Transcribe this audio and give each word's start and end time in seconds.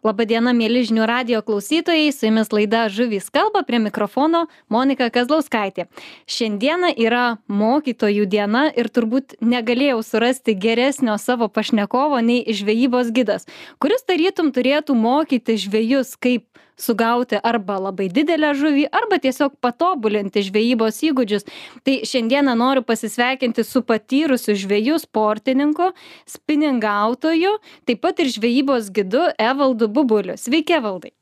Labadiena, 0.00 0.54
mėly 0.56 0.80
žinių 0.88 1.04
radio 1.04 1.42
klausytojai, 1.44 2.06
su 2.16 2.24
jumis 2.24 2.48
laida 2.56 2.86
Žuvys 2.88 3.26
kalba 3.28 3.60
prie 3.68 3.76
mikrofono 3.84 4.46
Monika 4.72 5.10
Kazlauskaitė. 5.12 5.90
Šiandieną 6.24 6.94
yra 6.96 7.24
mokytojų 7.52 8.24
diena 8.32 8.62
ir 8.72 8.88
turbūt 8.88 9.36
negalėjau 9.44 9.98
surasti 10.00 10.54
geresnio 10.56 11.18
savo 11.20 11.50
pašnekovo 11.52 12.22
nei 12.24 12.48
žvejybos 12.48 13.12
gidas, 13.12 13.44
kuris 13.76 14.06
tarytum 14.08 14.54
turėtų 14.56 14.96
mokyti 14.96 15.58
žvėjus, 15.60 16.16
kaip 16.16 16.48
sugauti 16.80 17.38
arba 17.44 17.78
labai 17.86 18.08
didelę 18.12 18.54
žuvį, 18.58 18.86
arba 18.94 19.20
tiesiog 19.22 19.54
patobulinti 19.62 20.42
žvejybos 20.48 21.02
įgūdžius. 21.10 21.46
Tai 21.86 21.96
šiandieną 22.08 22.56
noriu 22.58 22.84
pasisveikinti 22.86 23.64
su 23.66 23.84
patyrusiu 23.86 24.56
žvėjų 24.58 24.98
sportininku, 25.04 25.92
spiningautoju, 26.28 27.56
taip 27.88 28.02
pat 28.04 28.24
ir 28.24 28.32
žvejybos 28.34 28.92
gidu 28.96 29.28
Evaldu 29.38 29.88
Bubuliu. 29.92 30.38
Sveiki, 30.40 30.78
Evaldai. 30.80 31.12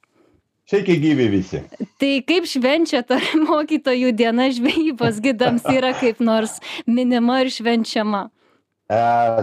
Sveiki 0.68 0.98
gyvi 1.00 1.30
visi. 1.32 1.62
Tai 1.96 2.10
kaip 2.28 2.44
švenčia 2.48 3.00
ta 3.08 3.16
mokytojų 3.48 4.12
diena 4.12 4.50
žvejybos 4.52 5.22
gidams 5.24 5.64
yra 5.72 5.94
kaip 5.96 6.20
nors 6.20 6.58
minima 6.84 7.40
ir 7.40 7.48
švenčiama? 7.54 8.26
E, 8.88 8.98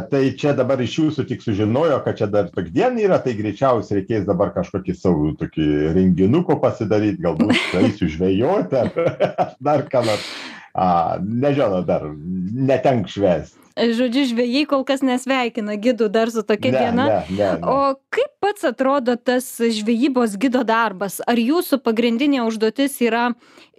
tai 0.09 0.21
čia 0.41 0.55
dabar 0.57 0.81
iš 0.81 0.95
jūsų 0.99 1.27
tik 1.29 1.43
sužinojo, 1.45 1.99
kad 2.05 2.17
čia 2.17 2.27
dar 2.33 2.47
tokia 2.49 2.73
diena 2.73 3.03
yra, 3.03 3.19
tai 3.21 3.35
greičiausiai 3.37 3.99
reikės 3.99 4.25
dabar 4.25 4.49
kažkokį 4.55 4.95
savo 4.97 5.33
tokį 5.37 5.67
renginuką 5.97 6.57
pasidaryti, 6.63 7.21
galbūt 7.25 7.53
eisiu 7.83 8.09
žvejoti 8.09 8.81
ar 8.81 8.89
dar 9.67 9.85
ką 9.91 10.01
nors. 10.07 10.31
A, 10.75 10.87
nežinau, 11.21 11.85
dar 11.87 12.09
netenk 12.09 13.07
švęsti 13.13 13.64
žodžiu 13.75 14.25
žvejai 14.31 14.63
kol 14.69 14.83
kas 14.87 15.03
nesveikina 15.05 15.75
gidų 15.79 16.07
dar 16.11 16.31
su 16.31 16.43
tokia 16.47 16.71
ne, 16.71 16.79
diena. 16.79 17.05
Ne, 17.05 17.19
ne, 17.29 17.49
ne. 17.59 17.67
O 17.67 17.95
kaip 18.13 18.31
pats 18.43 18.63
atrodo 18.67 19.15
tas 19.19 19.47
žvejybos 19.59 20.37
gido 20.39 20.63
darbas? 20.67 21.19
Ar 21.27 21.39
jūsų 21.39 21.81
pagrindinė 21.83 22.45
užduotis 22.47 22.97
yra 23.03 23.29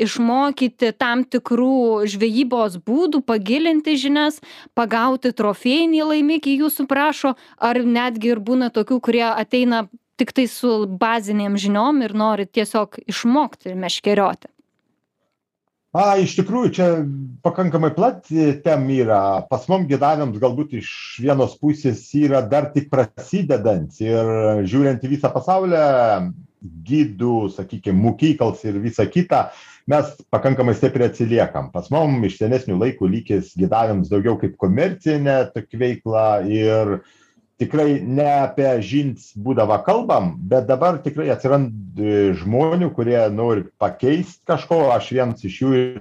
išmokyti 0.00 0.92
tam 1.00 1.24
tikrų 1.24 2.06
žvejybos 2.12 2.80
būdų, 2.84 3.22
pagilinti 3.24 3.96
žinias, 4.00 4.42
pagauti 4.76 5.32
trofėjinį 5.36 6.02
laimikį 6.12 6.58
jūsų 6.64 6.88
prašo, 6.90 7.36
ar 7.56 7.80
netgi 7.80 8.34
ir 8.34 8.42
būna 8.44 8.68
tokių, 8.74 9.00
kurie 9.00 9.24
ateina 9.30 9.86
tik 10.20 10.32
tai 10.36 10.46
su 10.48 10.84
bazinėm 11.00 11.56
žiniom 11.60 12.04
ir 12.04 12.16
nori 12.16 12.46
tiesiog 12.48 13.00
išmokti 13.08 13.76
meškerioti? 13.76 14.52
A, 15.96 16.18
iš 16.20 16.34
tikrųjų, 16.36 16.70
čia 16.76 16.86
pakankamai 17.46 17.88
plati 17.96 18.50
tem 18.64 18.82
yra. 18.92 19.46
Pas 19.48 19.62
mum 19.70 19.86
gyvenams 19.88 20.36
galbūt 20.42 20.74
iš 20.82 20.90
vienos 21.24 21.54
pusės 21.56 22.02
yra 22.18 22.42
dar 22.44 22.68
tik 22.74 22.90
prasidedant 22.92 23.96
ir 24.04 24.66
žiūrint 24.68 25.06
į 25.06 25.12
visą 25.14 25.30
pasaulį, 25.32 25.80
gydų, 26.86 27.36
sakykime, 27.54 27.96
mokyklas 28.02 28.64
ir 28.66 28.76
visa 28.82 29.06
kita, 29.08 29.46
mes 29.88 30.10
pakankamai 30.34 30.74
stipriai 30.76 31.08
atsiliekam. 31.08 31.70
Pas 31.72 31.88
mum 31.94 32.18
iš 32.28 32.40
senesnių 32.42 32.76
laikų 32.82 33.08
lygis 33.14 33.54
gyvenams 33.56 34.10
daugiau 34.12 34.36
kaip 34.40 34.58
komercinė 34.60 35.46
veikla 35.56 36.26
ir 36.44 36.98
tikrai 37.60 38.00
ne 38.04 38.26
apie 38.42 38.68
žins 38.84 39.30
būdavo 39.40 39.78
kalbam, 39.86 40.34
bet 40.50 40.66
dabar 40.68 40.98
tikrai 41.04 41.30
atsiranda 41.32 42.32
žmonių, 42.36 42.90
kurie 42.96 43.18
nori 43.32 43.64
pakeisti 43.80 44.44
kažko, 44.48 44.90
aš 44.92 45.10
vienas 45.16 45.44
iš 45.46 45.60
jų 45.62 45.72
ir 45.80 46.00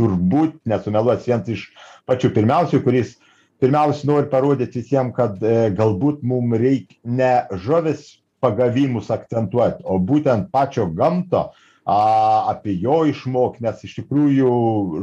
turbūt 0.00 0.56
nesumeluos 0.68 1.28
vienas 1.28 1.50
iš 1.52 1.66
pačių 2.08 2.32
pirmiausių, 2.36 2.80
kuris 2.84 3.16
pirmiausia 3.60 4.08
nori 4.08 4.30
parodyti 4.32 4.80
visiems, 4.80 5.14
kad 5.16 5.42
e, 5.42 5.68
galbūt 5.76 6.24
mums 6.24 6.60
reikia 6.60 6.96
ne 7.04 7.32
žuvis 7.64 8.16
pagavimus 8.44 9.10
akcentuoti, 9.12 9.84
o 9.84 9.98
būtent 10.00 10.50
pačio 10.52 10.86
gamto, 10.92 11.50
a, 11.86 12.50
apie 12.50 12.74
jo 12.82 13.04
išmok, 13.06 13.60
nes 13.62 13.84
iš 13.86 13.94
tikrųjų 14.00 14.50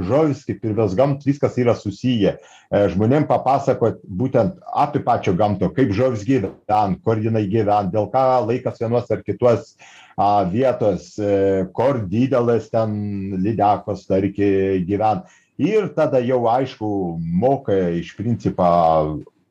žodis, 0.04 0.44
kaip 0.48 0.66
ir 0.68 0.76
vis 0.78 0.96
gamt, 1.00 1.24
viskas 1.24 1.56
yra 1.62 1.76
susiję. 1.80 2.36
E, 2.36 2.82
žmonėm 2.92 3.24
papasakot 3.30 4.02
būtent 4.04 4.60
apie 4.68 5.00
pačią 5.06 5.36
gamtą, 5.40 5.72
kaip 5.76 5.94
žodis 5.96 6.26
gyvena, 6.28 6.84
kur 7.06 7.24
jinai 7.24 7.46
gyvena, 7.48 7.86
dėl 7.94 8.10
ką 8.12 8.26
laikas 8.50 8.84
vienos 8.84 9.08
ar 9.16 9.24
kitos 9.24 9.78
a, 10.18 10.44
vietos, 10.52 11.14
e, 11.16 11.64
kur 11.72 12.04
didelis 12.12 12.68
ten 12.74 13.40
lydekos, 13.40 14.04
tarki, 14.10 14.84
gyvena. 14.84 15.24
Ir 15.62 15.88
tada 15.96 16.20
jau 16.20 16.42
aišku, 16.50 16.88
moka 17.22 17.76
iš 17.96 18.16
principo 18.18 18.66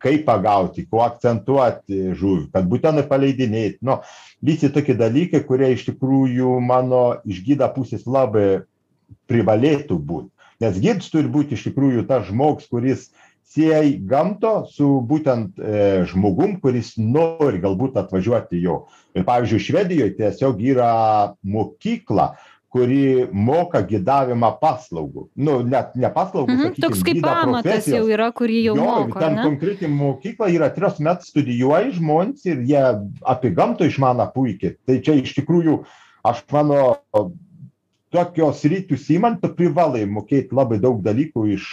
kaip 0.02 0.26
pagauti, 0.26 0.84
kuo 0.90 1.02
akcentuoti 1.04 2.12
žuvį, 2.18 2.48
kad 2.54 2.68
būtinai 2.70 3.04
paleidinėti. 3.08 3.80
Nu, 3.86 4.00
visi 4.44 4.70
tokie 4.72 4.96
dalykai, 4.98 5.44
kurie 5.46 5.72
iš 5.76 5.86
tikrųjų 5.90 6.58
mano 6.64 7.04
iš 7.28 7.42
gyda 7.46 7.70
pusės 7.74 8.06
labai 8.06 8.64
privalėtų 9.30 9.98
būti. 9.98 10.30
Nes 10.62 10.78
gyds 10.82 11.10
turi 11.10 11.30
būti 11.30 11.56
iš 11.56 11.66
tikrųjų 11.68 12.06
tas 12.06 12.28
žmogus, 12.28 12.68
kuris 12.70 13.08
sieja 13.52 13.82
gamto 14.08 14.52
su 14.70 14.86
būtent 15.08 15.58
e, 15.58 16.04
žmogum, 16.08 16.56
kuris 16.62 16.94
nori 16.96 17.60
galbūt 17.62 17.98
atvažiuoti 18.00 18.62
jo. 18.62 18.84
Ir 19.16 19.26
pavyzdžiui, 19.28 19.64
Švedijoje 19.66 20.14
tiesiog 20.20 20.62
yra 20.72 20.92
mokykla, 21.44 22.32
kuri 22.72 23.26
moka 23.36 23.82
gidavimą 23.84 24.48
paslaugų. 24.62 25.26
Nu, 25.36 25.58
net 25.68 25.92
ne 25.98 26.08
paslaugų, 26.12 26.54
mhm, 26.54 26.70
sakykim, 26.70 26.84
toks 26.86 27.02
kaip 27.04 27.26
amatas 27.28 27.88
jau 27.90 28.06
yra, 28.08 28.30
kurį 28.32 28.62
jau 28.70 28.76
jo, 28.78 28.86
moko. 28.88 29.20
Ten 29.20 29.36
ne? 29.36 29.44
konkreti 29.44 29.90
mokykla 29.92 30.48
yra 30.54 30.70
tris 30.72 31.00
metus 31.04 31.28
studijuoja 31.34 31.92
žmonės 31.98 32.48
ir 32.48 32.62
jie 32.68 32.84
apie 33.28 33.52
gamtą 33.56 33.90
išmano 33.90 34.24
puikiai. 34.32 34.78
Tai 34.88 34.96
čia 35.04 35.18
iš 35.20 35.34
tikrųjų, 35.36 35.82
aš 36.32 36.40
mano, 36.54 36.80
tokios 38.12 38.62
rytus 38.68 39.08
įmant, 39.12 39.40
tu 39.42 39.50
privalai 39.56 40.04
mokėti 40.08 40.54
labai 40.54 40.78
daug 40.82 41.00
dalykų 41.04 41.44
iš, 41.54 41.68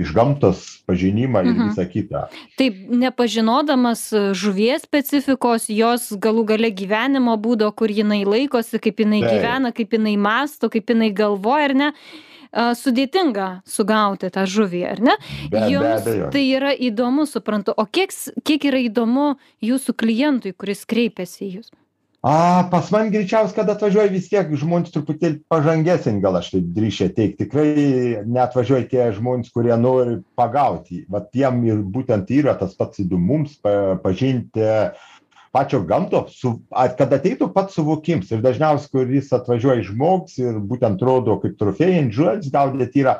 iš 0.00 0.12
gamtos 0.16 0.64
pažinimą 0.88 1.44
ir 1.44 1.52
mhm. 1.52 1.70
visą 1.70 1.86
kitą. 1.90 2.26
Taip, 2.60 2.78
nepažinodamas 3.04 4.06
žuvies 4.36 4.86
specifikos, 4.88 5.68
jos 5.68 6.10
galų 6.16 6.46
gale 6.54 6.72
gyvenimo 6.74 7.36
būdo, 7.40 7.70
kur 7.76 7.92
jinai 7.92 8.22
laikosi, 8.26 8.80
kaip 8.82 9.04
jinai 9.04 9.22
Taip. 9.24 9.34
gyvena, 9.36 9.74
kaip 9.76 9.98
jinai 9.98 10.16
masto, 10.20 10.72
kaip 10.72 10.94
jinai 10.94 11.12
galvoja, 11.14 11.68
ar 11.70 11.76
ne, 11.78 11.90
sudėtinga 12.54 13.48
sugauti 13.66 14.30
tą 14.32 14.44
žuvį, 14.48 14.82
ar 14.86 15.00
ne? 15.02 15.14
Be, 15.50 15.64
Jums 15.72 16.04
be 16.06 16.18
tai 16.34 16.44
yra 16.54 16.72
įdomu, 16.72 17.26
suprantu. 17.26 17.74
O 17.76 17.86
kiek, 17.86 18.14
kiek 18.46 18.68
yra 18.70 18.82
įdomu 18.86 19.34
jūsų 19.64 19.96
klientui, 19.98 20.54
kuris 20.56 20.84
kreipiasi 20.88 21.48
į 21.48 21.50
jūs? 21.58 21.72
A, 22.24 22.64
pas 22.72 22.86
man 22.88 23.10
greičiausiai, 23.12 23.52
kad 23.58 23.68
atvažiuoja 23.68 24.08
vis 24.08 24.30
tiek 24.32 24.48
žmonės 24.56 24.94
truputėlį 24.94 25.42
pažangesnį, 25.52 26.22
gal 26.24 26.38
aš 26.38 26.54
taip 26.54 26.70
drįšę 26.72 27.08
teikti. 27.12 27.42
Tikrai 27.42 28.22
neatvažiuoja 28.24 28.86
tie 28.88 29.08
žmonės, 29.12 29.50
kurie 29.52 29.76
nori 29.76 30.14
pagauti. 30.32 31.02
Vat 31.12 31.28
jiem 31.36 31.60
ir 31.68 31.82
būtent 31.84 32.32
yra 32.32 32.54
tas 32.56 32.72
pats 32.78 33.02
įdomums 33.04 33.58
pažinti 34.00 34.64
pačio 35.52 35.82
gamto, 35.84 36.24
su, 36.32 36.54
kad 36.72 37.12
ateitų 37.12 37.50
pats 37.52 37.76
suvokims. 37.76 38.32
Ir 38.32 38.40
dažniausiai, 38.46 38.94
kuris 38.96 39.28
atvažiuoja 39.36 39.84
žmogus 39.90 40.40
ir 40.40 40.56
būtent 40.64 41.04
rodo, 41.04 41.36
kaip 41.44 41.60
trofėjai, 41.60 42.06
žuvis 42.08 42.48
gaudyti 42.56 43.04
yra 43.04 43.18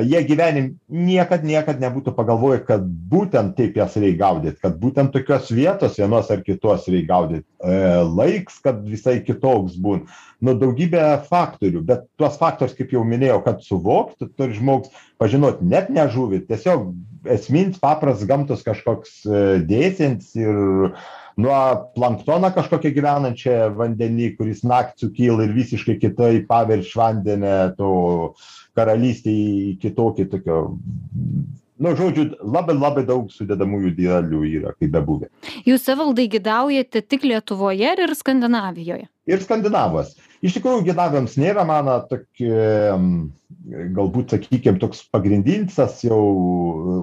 jie 0.00 0.22
gyvenim 0.24 0.68
niekad 0.88 1.44
niekad 1.44 1.80
nebūtų 1.82 2.14
pagalvoję 2.16 2.62
kad 2.64 2.84
būtent 2.84 3.56
taip 3.58 3.76
jas 3.76 3.96
reik 4.00 4.16
gaudyt 4.22 4.60
kad 4.62 4.78
būtent 4.80 5.12
tokios 5.12 5.50
vietos 5.52 5.98
vienos 6.00 6.30
ar 6.32 6.40
kitos 6.46 6.88
reik 6.88 7.06
gaudyt. 7.10 7.44
E, 7.60 7.76
laiks 8.08 8.56
kad 8.64 8.80
visai 8.88 9.18
kitoks 9.24 9.76
būn 9.76 10.06
nu 10.40 10.56
daugybė 10.56 11.04
faktorių 11.28 11.84
bet 11.84 12.06
tuos 12.16 12.40
faktorius 12.40 12.76
kaip 12.78 12.94
jau 12.96 13.04
minėjau 13.04 13.42
kad 13.44 13.60
suvokt 13.66 14.24
turi 14.38 14.56
žmogus 14.56 14.94
pažinot 15.20 15.60
net 15.60 15.92
ne 15.92 16.08
žuvį 16.08 16.46
tiesiog 16.48 16.88
esminis 17.36 17.80
paprastas 17.82 18.26
gamtos 18.28 18.64
kažkoks 18.64 19.20
e, 19.28 19.42
dėsnis 19.68 20.32
ir 20.40 20.96
nuo 21.36 21.58
planktoną 21.96 22.52
kažkokią 22.54 22.92
gyvenančią 22.96 23.56
vandeny 23.78 24.32
kuris 24.36 24.62
naktį 24.66 25.06
sukyla 25.06 25.46
ir 25.46 25.56
visiškai 25.56 25.98
kitaip 26.02 26.46
paverč 26.50 26.92
vandenį 26.98 27.56
to 27.78 27.92
karalystė 28.76 29.32
į 29.32 29.76
kitokį 29.82 30.28
tokio 30.32 30.60
nu 31.82 31.94
žodžiu 31.98 32.28
labai 32.44 32.76
labai 32.76 33.06
daug 33.08 33.32
sudedamųjų 33.32 33.94
dalių 33.96 34.42
yra 34.58 34.74
kaip 34.76 34.92
bebuvę. 34.92 35.32
Jūs 35.66 35.88
savaldai 35.88 36.28
gidaujate 36.30 37.02
tik 37.02 37.24
Lietuvoje 37.26 37.96
ir 38.04 38.14
Skandinavijoje? 38.18 39.08
ir 39.30 39.42
skandinavas. 39.42 40.16
Iš 40.42 40.56
tikrųjų 40.58 40.86
gidavėms 40.88 41.36
nėra 41.38 41.64
mano 41.66 42.00
tokia 42.10 42.96
galbūt 43.94 44.34
sakykim 44.34 44.80
toks 44.82 45.04
pagrindinis 45.14 45.78
jau 46.02 46.22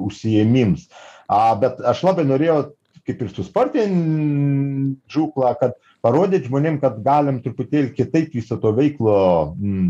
užsiėmims 0.09 0.89
a 1.31 1.55
bet 1.61 1.79
aš 1.87 2.03
labai 2.07 2.25
norėjau 2.27 2.73
kaip 3.09 3.23
ir 3.25 3.31
su 3.33 3.45
sportine 3.47 4.93
žūkla 5.09 5.55
kad 5.59 5.73
parodyt 6.05 6.45
žmonėm 6.47 6.77
kad 6.83 7.01
galim 7.03 7.41
truputėlį 7.43 7.91
kitaip 7.97 8.37
visą 8.37 8.59
to 8.61 8.71
veiklo 8.77 9.17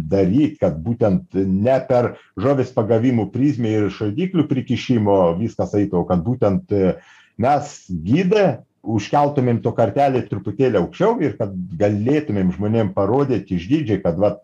daryt 0.10 0.58
kad 0.64 0.80
būtent 0.86 1.36
ne 1.36 1.78
per 1.90 2.16
žuvies 2.40 2.72
pagavimų 2.76 3.28
prizmę 3.36 3.76
ir 3.76 3.92
šaldiklių 3.94 4.48
prikišimo 4.50 5.20
viskas 5.42 5.76
eitų 5.78 6.08
kad 6.10 6.26
būtent 6.26 6.74
mes 7.40 7.78
gidai 8.08 8.48
užkeltumėm 8.84 9.60
to 9.64 9.74
kartelį 9.76 10.24
truputėlį 10.30 10.80
aukščiau 10.82 11.20
ir 11.24 11.36
kad 11.40 11.54
galėtumėm 11.80 12.54
žmonėm 12.56 12.94
parodyti 12.96 13.58
išdidžiai, 13.60 14.02
kad 14.04 14.20
vat, 14.22 14.40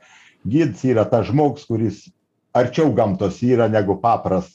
gids 0.46 0.84
yra 0.86 1.06
tas 1.10 1.30
žmogus, 1.30 1.66
kuris 1.70 2.04
arčiau 2.56 2.92
gamtos 2.96 3.42
yra 3.46 3.68
negu 3.72 4.00
papras, 4.02 4.50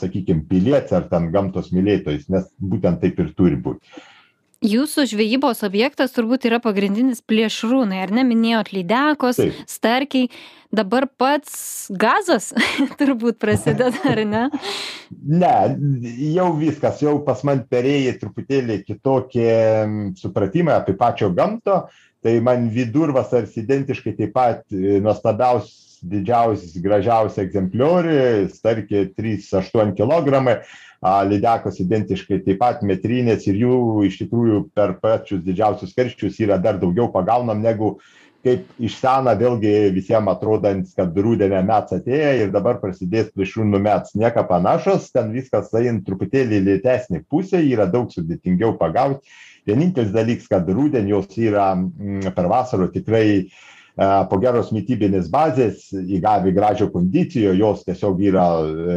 sakykime, 0.00 0.44
pilietis 0.50 0.92
ar 0.96 1.06
ten 1.10 1.30
gamtos 1.32 1.72
mylėtojas, 1.72 2.28
nes 2.32 2.50
būtent 2.60 3.00
taip 3.00 3.20
ir 3.22 3.32
turi 3.36 3.56
būti. 3.60 4.04
Jūsų 4.64 5.04
žvejybos 5.10 5.60
objektas 5.66 6.14
turbūt 6.16 6.46
yra 6.48 6.58
pagrindinis 6.64 7.20
plėšrūnai, 7.28 7.98
ar 8.06 8.12
ne? 8.16 8.24
Minėjot 8.24 8.72
lydekos, 8.72 9.36
Taip. 9.36 9.58
starkiai. 9.68 10.30
Dabar 10.76 11.06
pats 11.06 11.86
gazas 11.92 12.50
turbūt 13.00 13.36
prasideda, 13.40 13.92
ar 14.08 14.22
ne? 14.26 14.42
Ne, 15.12 15.52
jau 16.32 16.48
viskas, 16.58 17.04
jau 17.04 17.18
pas 17.24 17.44
man 17.46 17.62
perėjai 17.68 18.16
truputėlį 18.22 18.80
kitokie 18.88 19.52
supratimai 20.18 20.74
apie 20.80 20.96
pačio 20.98 21.30
gamto. 21.36 21.84
Tai 22.24 22.32
man 22.42 22.70
vidurvasars 22.72 23.54
identiškai 23.60 24.16
taip 24.16 24.32
pat 24.34 24.64
e, 24.74 24.96
nuostabiausias 25.04 25.85
didžiausias, 26.02 26.76
gražiausias 26.82 27.46
egzempliorius, 27.46 28.58
starkiai 28.60 29.08
3-8 29.16 29.94
kg 29.96 30.60
lydekos 31.28 31.80
identiškai 31.80 32.40
taip 32.44 32.60
pat 32.60 32.82
metrinės 32.82 33.46
ir 33.46 33.58
jų 33.60 33.78
iš 34.08 34.20
tikrųjų 34.22 34.62
per 34.74 34.96
pačius 35.02 35.44
didžiausius 35.44 35.94
karščius 35.96 36.40
yra 36.40 36.58
dar 36.58 36.80
daugiau 36.80 37.10
pagaunam 37.12 37.60
negu 37.62 37.96
kaip 38.46 38.66
iš 38.78 38.96
sena 39.00 39.34
vėlgi 39.34 39.90
visiems 39.90 40.30
atrodant, 40.30 40.86
kad 40.94 41.16
rūdienė 41.18 41.64
mets 41.66 41.96
atėjo 41.96 42.32
ir 42.44 42.52
dabar 42.54 42.78
prasidės 42.78 43.32
plėšrūnų 43.34 43.80
mets. 43.82 44.14
Nieka 44.14 44.44
panašus, 44.46 45.10
ten 45.10 45.32
viskas 45.34 45.72
eina 45.74 45.98
truputėlį 46.06 46.60
lėtesnį 46.68 47.24
pusę, 47.26 47.58
yra 47.58 47.88
daug 47.90 48.12
sudėtingiau 48.14 48.76
pagauti. 48.78 49.26
Vienintelis 49.66 50.14
dalykas, 50.14 50.46
kad 50.52 50.68
rūdienį 50.70 51.10
jos 51.10 51.40
yra 51.42 51.72
mm, 51.74 52.30
per 52.36 52.46
vasarą 52.52 52.86
tikrai 52.94 53.26
uh, 53.40 53.56
po 53.96 54.38
geros 54.42 54.70
mytybinės 54.76 55.30
bazės 55.32 55.88
įgavę 55.96 56.52
gražią 56.52 56.90
kondiciją, 56.92 57.54
jos 57.56 57.84
tiesiog 57.86 58.20
yra 58.28 58.46
e, 58.60 58.96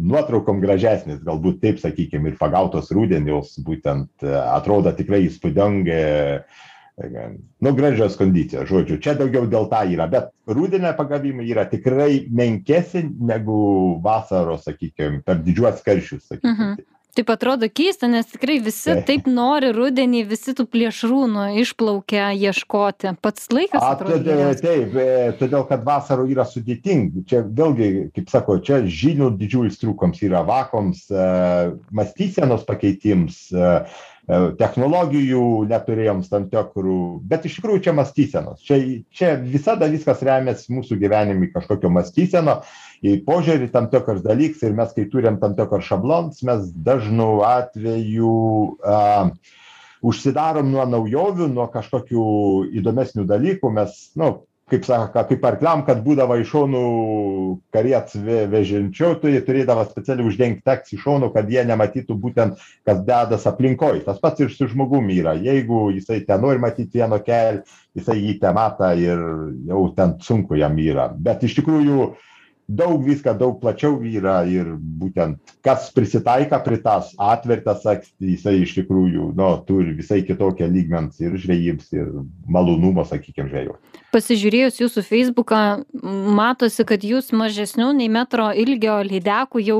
nuotraukom 0.00 0.62
gražesnės, 0.62 1.20
galbūt 1.26 1.60
taip 1.60 1.82
sakykime, 1.82 2.32
ir 2.32 2.38
pagautos 2.40 2.88
rūdienį, 2.96 3.34
jos 3.34 3.58
būtent 3.66 4.24
e, 4.24 4.32
atrodo 4.32 4.94
tikrai 4.96 5.26
įspūdingai, 5.26 5.98
e, 6.40 7.26
nu, 7.60 7.74
gražios 7.76 8.16
kondicijos, 8.16 8.70
žodžiu, 8.72 8.96
čia 9.04 9.18
daugiau 9.20 9.44
dėl 9.52 9.68
to 9.68 9.82
yra, 9.98 10.08
bet 10.08 10.32
rūdienė 10.48 10.94
pagavimai 10.96 11.50
yra 11.52 11.66
tikrai 11.68 12.24
menkesni 12.32 13.10
negu 13.20 14.00
vasaros, 14.04 14.64
sakykime, 14.64 15.20
per 15.28 15.44
didžiuos 15.44 15.84
karščius, 15.84 16.24
sakykime. 16.32 16.72
Mhm 16.72 16.90
taip 17.16 17.30
atrodo 17.32 17.68
keista 17.68 18.08
nes 18.08 18.28
tikrai 18.30 18.58
visi 18.64 18.94
taip. 19.06 19.26
nori 19.28 19.72
rudenį 19.74 20.22
visi 20.30 20.54
tų 20.56 20.66
plėšrūnų 20.72 21.46
išplaukia 21.62 22.30
ieškoti. 22.36 23.14
Pats 23.24 23.50
laikas 23.52 23.84
atrodo 23.84 24.36
taip 24.62 24.96
e, 24.96 25.08
todėl 25.40 25.66
kad 25.68 25.84
vasarą 25.86 26.26
yra 26.30 26.46
sudėtinga 26.48 27.26
čia 27.28 27.42
vėlgi 27.44 27.90
kaip 28.16 28.32
sako 28.32 28.58
čia 28.64 28.82
žinių 28.86 29.32
didžiulis 29.40 29.80
trūkums 29.82 30.22
yra 30.24 30.44
vakoms 30.48 31.04
e, 31.10 31.28
mąstysenos 31.92 32.64
pakeitims 32.68 33.44
e, 33.52 33.74
technologijų 34.30 35.66
neturėjom 35.66 36.20
tam 36.30 36.44
tikrų, 36.50 36.98
bet 37.26 37.46
iš 37.48 37.56
tikrųjų 37.58 37.82
čia 37.88 37.94
mąstysenos. 37.96 38.60
Čia, 38.62 38.78
čia 39.10 39.32
visada 39.42 39.88
viskas 39.90 40.22
remiasi 40.22 40.70
mūsų 40.76 40.98
gyvenimui 41.00 41.50
kažkokio 41.50 41.90
mąstyseno 41.90 42.60
į 43.02 43.16
požiūrį 43.26 43.72
tam 43.74 43.90
tikras 43.90 44.22
dalykas 44.22 44.62
ir 44.62 44.76
mes, 44.78 44.94
kai 44.94 45.08
turim 45.10 45.40
tam 45.42 45.56
tikrus 45.58 45.90
šablonus, 45.90 46.44
mes 46.46 46.70
dažnu 46.70 47.42
atveju 47.48 48.36
a, 48.86 49.00
užsidarom 50.06 50.70
nuo 50.70 50.86
naujovių, 50.86 51.50
nuo 51.50 51.66
kažkokių 51.74 52.24
įdomesnių 52.78 53.26
dalykų, 53.26 53.74
mes, 53.74 53.98
nu, 54.18 54.32
kaip 54.72 54.86
sako, 54.88 55.22
kaip 55.28 55.44
arkliam, 55.44 55.82
kad 55.84 56.00
būdavo 56.04 56.38
iš 56.40 56.48
šonų 56.54 56.82
kariets 57.74 58.16
vežinčiau, 58.52 59.18
tu 59.20 59.28
jie 59.28 59.42
turėdavo 59.44 59.84
specialiai 59.88 60.28
uždengti 60.30 60.64
teks 60.64 60.94
iš 60.96 61.04
šonų, 61.04 61.28
kad 61.34 61.50
jie 61.52 61.64
nematytų 61.68 62.16
būtent, 62.22 62.62
kas 62.88 63.02
dedas 63.04 63.44
aplinkoj. 63.50 64.00
Tas 64.06 64.20
pats 64.22 64.40
ir 64.40 64.52
su 64.54 64.70
žmogumi 64.70 65.20
yra. 65.20 65.36
Jeigu 65.36 65.90
jisai 65.92 66.22
ten 66.28 66.40
nori 66.44 66.62
matyti 66.62 67.02
vieno 67.02 67.20
kelio, 67.24 67.66
jisai 67.98 68.16
jį 68.18 68.38
ten 68.40 68.56
mata 68.56 68.94
ir 68.96 69.20
jau 69.68 69.84
ten 69.96 70.16
sunku 70.24 70.56
jam 70.60 70.78
yra. 70.80 71.10
Bet 71.12 71.44
iš 71.44 71.58
tikrųjų, 71.60 72.12
daug 72.68 73.02
viską 73.04 73.34
daug 73.38 73.58
plačiau 73.60 73.98
yra 74.06 74.42
ir 74.48 74.74
būtent 74.76 75.54
kas 75.66 75.90
prisitaiko 75.94 76.60
prie 76.64 76.78
tas 76.82 77.12
atvertas 77.18 77.84
jisai 78.22 78.60
iš 78.62 78.76
tikrųjų 78.80 79.32
nu 79.38 79.50
turi 79.66 79.96
visai 79.98 80.22
kitokią 80.26 80.70
lygmens 80.72 81.20
ir 81.20 81.36
žvejybos 81.36 81.92
ir 81.96 82.12
malonumo 82.46 83.04
sakykim 83.08 83.50
žvejot 83.50 84.00
pasižiūrėjus 84.12 84.80
jūsų 84.82 85.04
feisbuką 85.08 85.60
matosi 86.38 86.84
kad 86.88 87.04
jūs 87.06 87.32
mažesnių 87.36 87.92
nei 87.96 88.10
metro 88.12 88.50
ilgio 88.52 88.98
lydekų 89.08 89.62
jau 89.64 89.78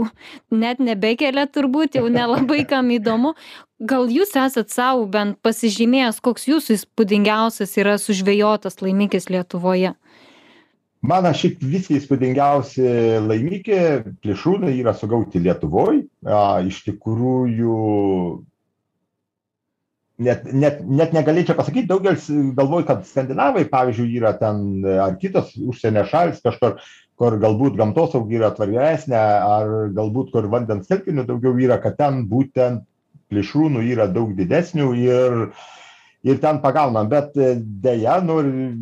net 0.50 0.80
nebekeliat 0.80 1.52
turbūt 1.54 1.98
jau 2.00 2.08
nelabai 2.12 2.64
kam 2.68 2.90
įdomu. 2.94 3.34
Gal 3.82 4.06
jūs 4.14 4.36
esat 4.38 4.70
sau 4.70 5.06
bent 5.10 5.40
pasižymėjęs 5.42 6.20
koks 6.22 6.46
jūsų 6.46 6.76
įspūdingiausias 6.78 7.74
yra 7.82 7.96
sužvejotas 7.98 8.78
laimikis 8.84 9.26
lietuvoje 9.32 9.96
man 11.06 11.26
šiaip 11.34 11.62
visi 11.66 11.98
įspūdingiausi 11.98 12.86
laimikiai 13.26 14.02
plėšrūnai 14.22 14.72
yra 14.78 14.94
sugauti 14.96 15.42
lietuvoj. 15.42 16.02
A 16.30 16.62
iš 16.66 16.82
tikrųjų 16.86 17.76
net 20.22 20.46
net 20.52 20.82
net 20.86 21.14
negalėčiau 21.16 21.56
pasakyt 21.58 21.88
daugelis 21.90 22.28
galvoja 22.56 22.86
kad 22.92 23.06
skandinavai 23.08 23.64
pavyzdžiui 23.70 24.18
yra 24.20 24.34
ten 24.38 24.84
ar 24.86 25.16
kitos 25.18 25.54
užsienio 25.56 26.04
šalys 26.10 26.42
kažkur 26.44 26.78
kur 27.18 27.38
galbūt 27.42 27.76
gamtosauga 27.80 28.36
yra 28.38 28.52
tvaresnė 28.54 29.18
ar 29.18 29.72
galbūt 29.96 30.32
kur 30.34 30.48
vandens 30.52 30.90
telkinių 30.90 31.26
daugiau 31.28 31.56
yra 31.64 31.80
kad 31.82 31.98
ten 31.98 32.24
būtent 32.30 32.84
plėšrūnų 33.32 33.82
yra 33.88 34.06
daug 34.12 34.34
didesnių 34.36 34.88
ir 35.00 35.38
ir 36.24 36.40
ten 36.42 36.60
pagaunam 36.62 37.10
bet 37.10 37.36
e, 37.36 37.54
deja 37.58 38.20
noriu 38.24 38.72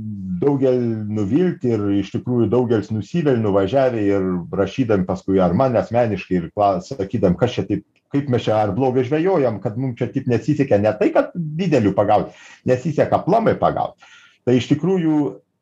daugelį 0.40 0.90
nuvilti 1.12 1.74
ir 1.74 1.82
iš 2.00 2.14
tikrųjų 2.14 2.48
daugelis 2.52 2.90
nusivilia 2.94 3.40
nuvažiavę 3.40 4.04
ir 4.06 4.28
rašydami 4.56 5.04
paskui 5.08 5.40
ar 5.42 5.52
man 5.56 5.76
asmeniškai 5.76 6.38
ir 6.38 6.48
sakydami 6.86 7.36
kas 7.40 7.58
čia 7.58 7.66
taip 7.68 7.84
kaip 8.10 8.30
mes 8.32 8.42
čia 8.42 8.56
ar 8.58 8.72
blogai 8.74 9.04
žvejojam 9.06 9.60
kad 9.62 9.76
mum 9.78 9.92
čia 9.98 10.08
taip 10.12 10.26
nesisekė 10.30 10.80
ne 10.80 10.94
tai 10.98 11.10
kad 11.14 11.30
didelių 11.34 11.92
pagaut 11.94 12.32
nesiseka 12.66 13.20
aplamai 13.20 13.54
pagaut. 13.60 13.94
Tai 14.44 14.56
iš 14.56 14.70
tikrųjų 14.72 15.18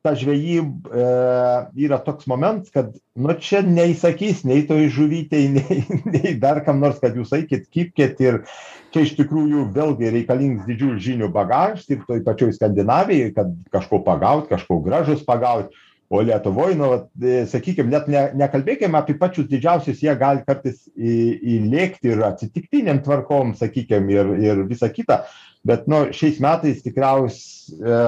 ta 0.09 0.15
žvejyba 0.17 0.89
e, 0.89 1.85
yra 1.85 1.99
toks 2.01 2.27
momentas, 2.27 2.73
kad 2.73 2.95
nu, 3.17 3.35
čia 3.37 3.61
neįsakys 3.67 4.45
nei 4.49 4.65
toj 4.69 4.89
žuvytei, 4.95 5.49
nei, 5.57 5.83
nei 6.09 6.35
dar 6.41 6.63
kam 6.65 6.81
nors, 6.81 7.01
kad 7.03 7.17
jūs 7.19 7.35
eikit, 7.37 7.69
kipkėt 7.75 8.23
ir 8.25 8.41
čia 8.95 9.05
iš 9.05 9.17
tikrųjų 9.19 9.67
vėlgi 9.75 10.15
reikalingas 10.15 10.69
didžiulis 10.69 11.05
žinių 11.05 11.29
bagažas 11.35 11.85
ir 11.93 12.07
toj 12.09 12.25
pačioj 12.25 12.55
Skandinavijai, 12.57 13.35
kad 13.37 13.53
kažko 13.75 14.01
pagaut, 14.07 14.49
kažko 14.49 14.81
gražus 14.85 15.25
pagaut. 15.27 15.77
O 16.09 16.23
Lietuvoje, 16.25 16.73
nu, 16.73 16.87
e, 17.21 17.43
sakykime, 17.53 17.91
net 17.93 18.07
ne, 18.09 18.23
nekalbėkime 18.41 18.97
apie 18.97 19.13
pačius 19.21 19.45
didžiausius, 19.51 19.99
jie 20.01 20.15
gali 20.17 20.41
kartais 20.47 20.87
į, 20.97 21.17
įlėkti 21.59 22.15
ir 22.15 22.23
atsitiktiniam 22.25 23.03
tvarkom, 23.05 23.53
sakykime, 23.59 24.15
ir, 24.15 24.31
ir 24.41 24.63
visa 24.71 24.89
kita. 24.89 25.27
Bet, 25.69 25.85
nu, 25.85 26.07
šiais 26.17 26.41
metais 26.41 26.81
tikriausiai 26.81 27.77
e, 27.77 27.99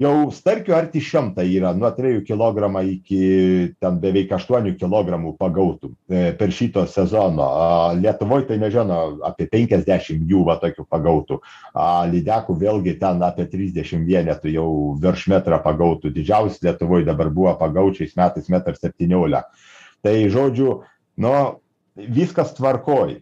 jau 0.00 0.30
starkių 0.32 0.74
arti 0.76 1.00
šimtą 1.04 1.44
yra 1.44 1.72
nuo 1.76 1.90
trijų 1.94 2.22
kilogramų 2.28 2.82
iki 2.94 3.20
ten 3.82 3.98
beveik 4.02 4.32
aštuonių 4.36 4.72
kilogramų 4.80 5.34
pagautų 5.40 5.90
e, 5.90 6.22
per 6.38 6.52
šito 6.56 6.86
sezono. 6.88 7.48
Lietuvoj 8.00 8.46
tai 8.48 8.58
nežinau 8.62 9.18
apie 9.28 9.48
penkiasdešim 9.52 10.24
jų 10.30 10.44
va 10.48 10.56
tokių 10.62 10.86
pagautų. 10.90 11.40
Lydekų 12.14 12.56
vėlgi 12.62 12.96
ten 13.00 13.20
apie 13.26 13.46
trisdešim 13.52 14.06
vienetų 14.08 14.54
jau 14.54 14.68
virš 15.02 15.26
metrą 15.34 15.60
pagautų. 15.64 16.14
Didžiausias 16.16 16.62
lietuvoj 16.64 17.04
dabar 17.08 17.32
buvo 17.34 17.54
pagaut 17.60 18.00
šiais 18.00 18.16
metais 18.18 18.48
metras 18.52 18.80
septyniolika. 18.80 19.44
Tai 20.00 20.16
žodžiu 20.32 20.80
nu 21.20 21.34
viskas 22.00 22.54
tvarkoj 22.56 23.18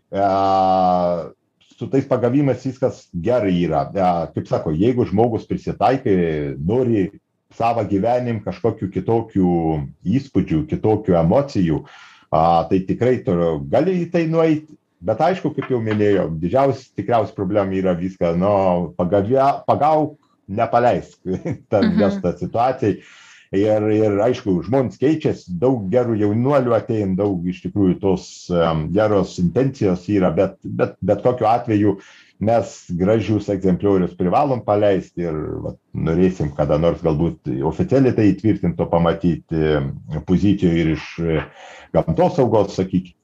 su 1.79 1.87
tais 1.87 2.07
pagavimais 2.11 2.65
viskas 2.67 3.07
gerai 3.15 3.55
yra. 3.63 3.85
Kaip 4.35 4.49
sako, 4.51 4.75
jeigu 4.75 5.07
žmogus 5.07 5.47
prisitaikai, 5.47 6.57
nori 6.59 7.09
savo 7.55 7.85
gyvenim 7.89 8.43
kažkokių 8.45 8.91
kitokių 8.97 9.53
įspūdžių, 10.19 10.65
kitokių 10.73 11.17
emocijų, 11.23 11.85
tai 12.31 12.81
tikrai 12.89 13.21
turiu, 13.25 13.61
gali 13.71 14.03
į 14.03 14.11
tai 14.13 14.27
nueiti. 14.31 14.75
Bet 14.99 15.21
aišku, 15.23 15.53
kaip 15.55 15.69
jau 15.71 15.79
minėjau, 15.79 16.27
didžiausia 16.43 16.89
tikriausia 16.99 17.37
problema 17.37 17.71
yra 17.79 17.93
viską, 17.95 18.33
nu, 18.35 18.51
pagauk, 18.99 20.17
nepaleisk, 20.51 21.21
ta, 21.71 21.85
mhm. 21.85 22.19
ta 22.25 22.33
situacija 22.35 22.97
ir 23.57 23.85
ir 23.97 24.19
aišku 24.21 24.59
žmonės 24.67 24.99
keičiasi 25.01 25.55
daug 25.61 25.87
gerų 25.93 26.19
jaunuolių 26.21 26.75
ateina 26.77 27.17
daug 27.17 27.47
iš 27.49 27.63
tikrųjų 27.65 27.99
tos 28.03 28.27
geros 28.93 29.39
intencijos 29.41 30.05
yra 30.13 30.31
bet 30.37 30.59
bet 30.65 30.97
bet 31.01 31.23
kokiu 31.25 31.49
atveju 31.49 31.95
mes 32.45 32.75
gražius 32.95 33.49
egzempliorius 33.51 34.13
privalom 34.19 34.61
paleisti 34.67 35.25
ir 35.27 35.39
vat 35.65 35.79
norėsim 35.95 36.53
kada 36.55 36.79
nors 36.79 37.01
galbūt 37.03 37.49
oficialiai 37.73 38.15
tai 38.15 38.29
įtvirtinto 38.35 38.87
pamatyti 38.93 39.79
pozicijų 40.29 40.75
ir 40.85 40.93
iš 40.99 41.09
gamtosaugos 41.97 42.77
sakykim 42.77 43.18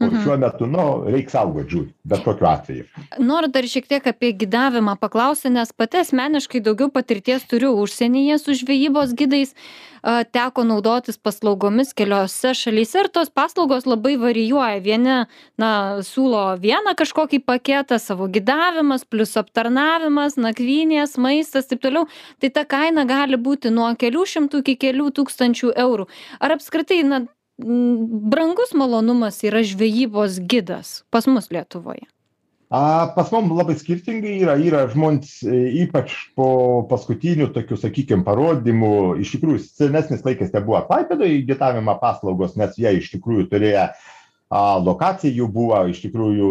kur 0.00 0.08
Mhm. 0.08 0.22
šiuo 0.24 0.36
metu 0.40 0.66
nu 0.66 1.04
reik 1.12 1.28
saugot 1.30 1.68
žuvį 1.68 1.90
bet 2.04 2.24
kokiu 2.24 2.46
atveju. 2.48 2.84
Noriu 3.18 3.50
dar 3.52 3.62
šiek 3.68 3.86
tiek 3.86 4.06
apie 4.06 4.32
gidavimą 4.32 4.96
paklausti 4.96 5.50
nes 5.52 5.72
pati 5.72 5.98
asmeniškai 6.00 6.62
daugiau 6.64 6.88
patirties 6.88 7.44
turiu 7.44 7.74
užsienyje 7.82 8.38
su 8.40 8.54
žvejybos 8.56 9.12
gidais. 9.14 9.54
Teko 10.32 10.64
naudotis 10.64 11.18
paslaugomis 11.20 11.92
keliose 11.92 12.54
šalyse 12.56 13.02
ir 13.02 13.08
tos 13.12 13.28
paslaugos 13.28 13.84
labai 13.84 14.14
varijuoja. 14.16 14.80
Vieni 14.80 15.26
na 15.60 15.70
siūlo 16.00 16.56
vieną 16.62 16.94
kažkokį 16.96 17.42
paketą 17.44 17.98
savo 18.00 18.24
gidavimas 18.32 19.04
plius 19.04 19.36
aptarnavimas 19.36 20.38
nakvynės 20.40 21.18
maistas 21.20 21.68
taip 21.68 21.82
toliau. 21.84 22.06
Tai 22.40 22.48
ta 22.48 22.64
kaina 22.64 23.04
gali 23.04 23.36
būti 23.36 23.68
nuo 23.68 23.92
kelių 23.94 24.24
šimtų 24.24 24.62
iki 24.64 24.76
kelių 24.86 25.10
tūkstančių 25.20 25.74
eurų. 25.76 26.08
Ar 26.40 26.56
apskritai 26.56 27.02
na 27.04 27.20
brangus 27.64 28.72
malonumas 28.74 29.42
yra 29.44 29.62
žvejybos 29.66 30.40
gidas 30.48 31.02
pas 31.10 31.26
mus 31.26 31.50
lietuvoje. 31.50 32.06
A 32.70 33.10
pas 33.16 33.26
mum 33.34 33.50
labai 33.58 33.74
skirtingai 33.74 34.36
yra 34.44 34.54
yra 34.62 34.84
žmonės 34.92 35.40
e, 35.42 35.56
ypač 35.82 36.12
po 36.38 36.84
paskutinių 36.86 37.48
tokių 37.56 37.78
sakykim 37.82 38.22
parodymų 38.22 39.18
iš 39.24 39.32
tikrųjų 39.34 39.58
senesnis 39.64 40.22
laikas 40.22 40.52
tebuvo 40.54 40.78
klaipėdoj 40.86 41.40
gidavimo 41.48 41.96
paslaugos 41.98 42.54
nes 42.60 42.78
jie 42.78 42.92
iš 43.00 43.10
tikrųjų 43.16 43.48
turėjo 43.50 43.88
a 44.50 44.60
lokacijų 44.82 45.48
buvo 45.50 45.80
iš 45.90 45.98
tikrųjų 46.04 46.46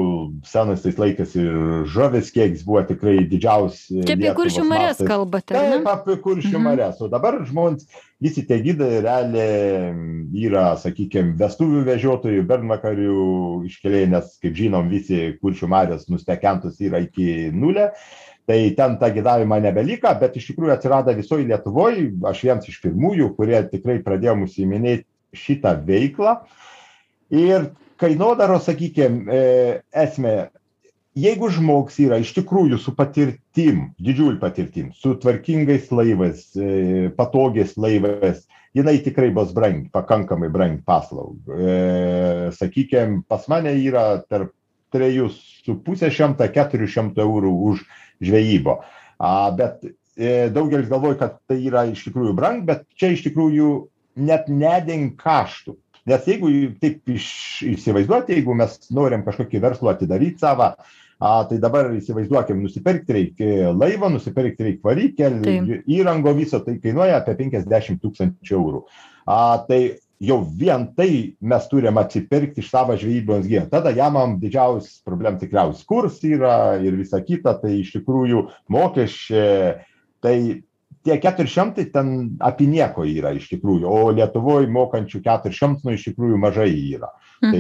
senas 0.48 0.84
tais 0.84 1.00
laikas 1.00 1.34
ir 1.40 1.88
žuvis 1.88 2.30
kiekis 2.36 2.68
buvo 2.68 2.84
tikrai 2.92 3.24
didžiausi 3.24 4.04
čia 4.04 4.20
apie 4.20 4.36
kuršių 4.36 4.68
marias 4.68 5.00
kalbate 5.00 5.56
taip 5.56 5.88
apie 5.88 6.20
kuršių 6.20 6.56
Mhm. 6.58 6.64
marias. 6.68 7.00
O 7.00 7.08
dabar 7.08 7.40
žmonės 7.48 7.88
visi 8.20 8.44
tie 8.48 8.60
gidai 8.64 9.00
realiai 9.04 10.46
yra 10.46 10.74
sakykim 10.80 11.34
vestuvių 11.40 11.84
vežiotojų 11.88 12.46
bernvakarių 12.48 13.28
iškėlėjai 13.70 14.10
nes 14.14 14.34
kaip 14.44 14.58
žinom 14.60 14.90
visi 14.92 15.22
kuršių 15.40 15.70
marios 15.72 16.10
nustekentos 16.12 16.80
yra 16.84 17.02
iki 17.06 17.50
nulio. 17.56 17.90
Tai 18.50 18.58
ten 18.74 18.96
ta 18.98 19.12
gidavimo 19.14 19.60
nebeliko 19.62 20.12
bet 20.20 20.36
iš 20.40 20.50
tikrųjų 20.50 20.74
atsirado 20.74 21.14
visoj 21.16 21.44
lietuvoj 21.48 22.00
aš 22.32 22.44
vienas 22.48 22.70
iš 22.72 22.80
pirmųjų 22.84 23.34
kurie 23.38 23.62
tikrai 23.70 24.00
pradėjom 24.04 24.48
užsiiminėt 24.48 25.06
šitą 25.38 25.76
veiklą. 25.86 26.40
Ir 27.30 27.70
kainodaros 28.02 28.66
sakykim 28.66 29.28
e, 29.30 29.44
esmė 29.94 30.50
jeigu 31.20 31.50
žmogus 31.54 31.98
yra 32.04 32.20
iš 32.22 32.32
tikrųjų 32.38 32.80
su 32.82 32.94
patirtim 32.98 33.90
didžiule 34.02 34.40
patirtim 34.42 34.94
su 34.98 35.16
tvarkingais 35.20 35.90
laivais 35.92 36.46
e, 36.56 37.10
patogiais 37.18 37.76
laivais 37.78 38.46
jinai 38.78 39.00
tikrai 39.04 39.32
bus 39.36 39.52
brangi 39.56 39.90
pakankamai 39.94 40.52
brangi 40.54 40.84
paslauga 40.86 41.58
e, 41.58 41.76
sakykim 42.56 43.24
pas 43.28 43.48
mane 43.52 43.74
yra 43.82 44.22
tarp 44.30 44.54
trejų 44.94 45.30
su 45.34 45.76
puse 45.86 46.10
šimto 46.14 46.48
keturių 46.54 46.88
šimtų 46.90 47.24
eurų 47.26 47.52
už 47.72 47.84
žvejybą. 48.26 48.80
A 49.20 49.34
bet 49.56 49.84
e, 49.86 50.50
daugelis 50.54 50.90
galvoja 50.92 51.20
kad 51.20 51.38
tai 51.50 51.60
yra 51.66 51.86
iš 51.90 52.08
tikrųjų 52.08 52.34
brangu 52.38 52.66
bet 52.70 52.86
čia 53.00 53.14
iš 53.14 53.26
tikrųjų 53.28 53.70
net 54.20 54.50
nedeng 54.52 55.16
kaštų. 55.20 55.78
Nes 56.10 56.26
jeigu 56.26 56.50
taip 56.82 57.12
iš 57.12 57.28
įsivaizduot 57.76 58.32
jeigu 58.34 58.56
mes 58.58 58.80
norim 58.96 59.24
kažkokį 59.28 59.62
verslą 59.62 59.94
atidaryt 59.94 60.42
savą 60.42 60.74
a 61.20 61.44
tai 61.50 61.60
dabar 61.60 61.92
įsivaizduokim 61.98 62.62
nusipirkt 62.64 63.10
reik 63.12 63.42
laivą 63.76 64.10
nusipirkt 64.14 64.62
reik 64.64 64.84
variklį 64.86 65.32
Taip. 65.44 65.90
įrangą 65.92 66.34
viso 66.38 66.62
tai 66.64 66.78
kainuoja 66.80 67.20
apie 67.20 67.36
penkiasdešim 67.42 68.00
tūkstančių 68.00 68.56
eurų 68.56 68.86
a 69.28 69.42
tai 69.68 69.82
jau 70.24 70.40
vien 70.44 70.88
tai 70.96 71.36
mes 71.40 71.68
turim 71.72 72.00
atsipirkt 72.00 72.58
iš 72.60 72.72
savo 72.72 72.96
žvejybos 73.00 73.48
gido 73.52 73.68
tada 73.72 73.92
jamam 73.96 74.38
didžiausias 74.40 75.04
problem 75.04 75.38
tikriausiai 75.40 75.88
kurs 75.92 76.24
yra 76.28 76.80
ir 76.80 76.96
visa 77.00 77.20
kita 77.24 77.58
tai 77.60 77.82
iš 77.82 77.94
tikrųjų 77.98 78.48
mokesčiai 78.72 79.78
tai 80.24 80.36
tie 81.06 81.18
keturi 81.22 81.50
šimtai 81.52 81.88
ten 81.94 82.14
apie 82.44 82.68
nieko 82.68 83.06
yra 83.08 83.32
iš 83.38 83.48
tikrųjų 83.54 83.88
o 83.88 84.12
lietuvoj 84.18 84.68
mokančių 84.74 85.24
keturis 85.26 85.60
šimtus 85.62 85.88
nu 85.88 85.96
iš 85.96 86.10
tikrųjų 86.12 86.40
mažai 86.42 86.72
yra 86.96 87.12
Mhm. 87.42 87.52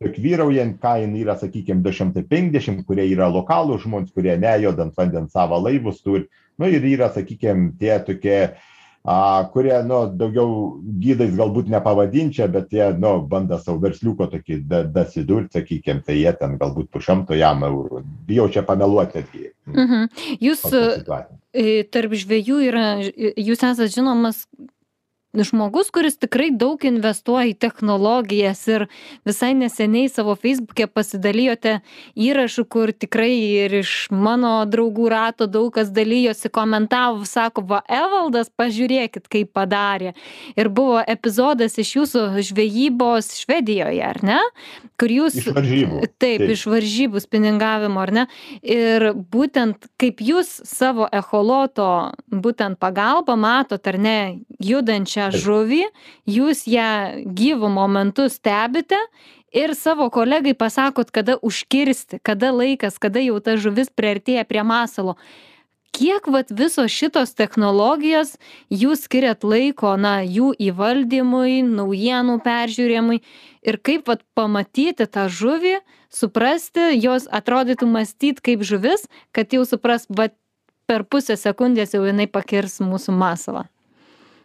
tai 0.00 0.10
tik 0.10 0.16
vyraujant 0.18 0.80
kaina 0.82 1.18
yra 1.18 1.36
sakykim 1.38 1.82
du 1.82 1.92
šimtai 1.94 2.24
penkiasdešim 2.26 2.80
kurie 2.88 3.04
yra 3.12 3.28
lokalūs 3.30 3.84
žmonės 3.84 4.10
kurie 4.14 4.34
nejuda 4.34 4.82
ant 4.82 4.96
vandens 4.98 5.32
savo 5.32 5.60
laivus 5.62 6.02
turi 6.02 6.26
nu 6.58 6.66
ir 6.66 6.82
yra 6.82 7.12
sakykim 7.14 7.76
tie 7.78 8.00
tokie 8.02 8.56
a 9.06 9.44
kurie 9.52 9.76
nu 9.86 10.00
daugiau 10.18 10.80
gidais 10.98 11.30
galbūt 11.38 11.68
nepavadinčiau 11.70 12.50
bet 12.50 12.72
jie 12.74 12.88
nu 12.98 13.12
bando 13.30 13.58
sau 13.62 13.78
versliuko 13.82 14.26
tokį 14.32 14.58
da 14.66 14.82
dasidurt 14.82 15.54
sakykim 15.54 16.02
tai 16.06 16.18
jie 16.18 16.32
ten 16.40 16.56
galbūt 16.58 16.90
po 16.90 17.02
šimto 17.02 17.38
jam 17.38 17.62
eurų. 17.62 18.02
Bijau 18.26 18.48
čia 18.50 18.64
pameluot 18.66 19.14
netgi. 19.14 19.52
Mhm. 19.70 20.08
Jūs 20.42 20.64
e, 20.74 21.84
tarp 21.94 22.18
žvėjų 22.18 22.58
yra, 22.66 22.86
jūs 23.06 23.62
esate 23.62 23.92
žinomas 23.94 24.42
žmogus, 25.44 25.90
kuris 25.92 26.16
tikrai 26.16 26.48
daug 26.54 26.80
investuoja 26.86 27.50
į 27.50 27.56
technologijas 27.60 28.62
ir 28.70 28.86
visai 29.26 29.52
neseniai 29.58 30.08
savo 30.12 30.36
Facebook'e 30.38 30.88
pasidalijote 30.88 31.80
įrašų, 32.16 32.64
kur 32.70 32.92
tikrai 32.96 33.32
ir 33.64 33.74
iš 33.82 34.08
mano 34.14 34.54
draugų 34.70 35.10
rato 35.12 35.48
daug 35.50 35.72
kas 35.76 35.90
dalyjosi, 35.94 36.50
komentavo, 36.52 37.26
sako, 37.28 37.66
va, 37.68 37.82
Evaldas, 37.90 38.48
pažiūrėkit, 38.56 39.26
kaip 39.32 39.52
padarė. 39.56 40.14
Ir 40.56 40.70
buvo 40.72 41.02
epizodas 41.02 41.76
iš 41.82 41.92
jūsų 41.98 42.24
žvejybos 42.50 43.34
Švedijoje, 43.42 44.02
ar 44.06 44.22
ne? 44.24 44.40
Kur 44.96 45.12
jūs... 45.12 45.36
iš 45.42 45.50
varžybų 45.52 46.02
Taip, 46.16 46.40
Taip. 46.40 46.50
iš 46.54 46.64
varžybų 46.70 47.20
spiningavimo, 47.20 48.00
ar 48.00 48.12
ne? 48.14 48.26
Ir 48.62 49.10
būtent 49.12 49.90
kaip 50.00 50.22
jūs 50.24 50.48
savo 50.64 51.08
echoloto, 51.12 52.12
būtent 52.32 52.80
pagalba 52.80 53.36
matot, 53.36 53.82
ar 53.86 53.98
ne, 54.00 54.18
judančią 54.62 55.25
Taip. 55.30 55.42
žuvį, 55.42 55.82
jūs 56.30 56.66
ją 56.70 57.24
gyvų 57.26 57.70
momentu 57.72 58.28
stebite 58.32 58.98
ir 59.56 59.74
savo 59.74 60.08
kolegai 60.10 60.54
pasakot, 60.54 61.10
kada 61.10 61.38
užkirsti, 61.42 62.20
kada 62.22 62.52
laikas, 62.52 62.98
kada 62.98 63.22
jau 63.24 63.40
ta 63.40 63.56
žuvis 63.60 63.92
priartėja 63.92 64.46
prie 64.48 64.64
masalo. 64.66 65.16
Kiek 65.96 66.26
vat 66.28 66.50
visos 66.52 66.92
šitos 66.92 67.32
technologijos 67.32 68.34
jūs 68.68 69.06
skiriat 69.06 69.46
laiko, 69.48 69.94
na, 69.96 70.18
jų 70.20 70.50
įvaldymui, 70.60 71.62
naujienų 71.64 72.34
peržiūrėjimui 72.44 73.22
ir 73.64 73.78
kaip 73.80 74.10
vat 74.10 74.20
pamatyti 74.36 75.06
tą 75.08 75.24
žuvį, 75.32 75.78
suprasti, 76.12 76.90
jos 77.00 77.30
atrodytų 77.32 77.88
mąstyti 77.88 78.44
kaip 78.50 78.66
žuvis, 78.66 79.06
kad 79.32 79.56
jau 79.56 79.64
supras, 79.64 80.04
va 80.12 80.28
per 80.86 81.06
pusę 81.08 81.38
sekundės 81.40 81.96
jau 81.96 82.04
jinai 82.06 82.28
pakirs 82.30 82.78
mūsų 82.84 83.16
masalą. 83.16 83.64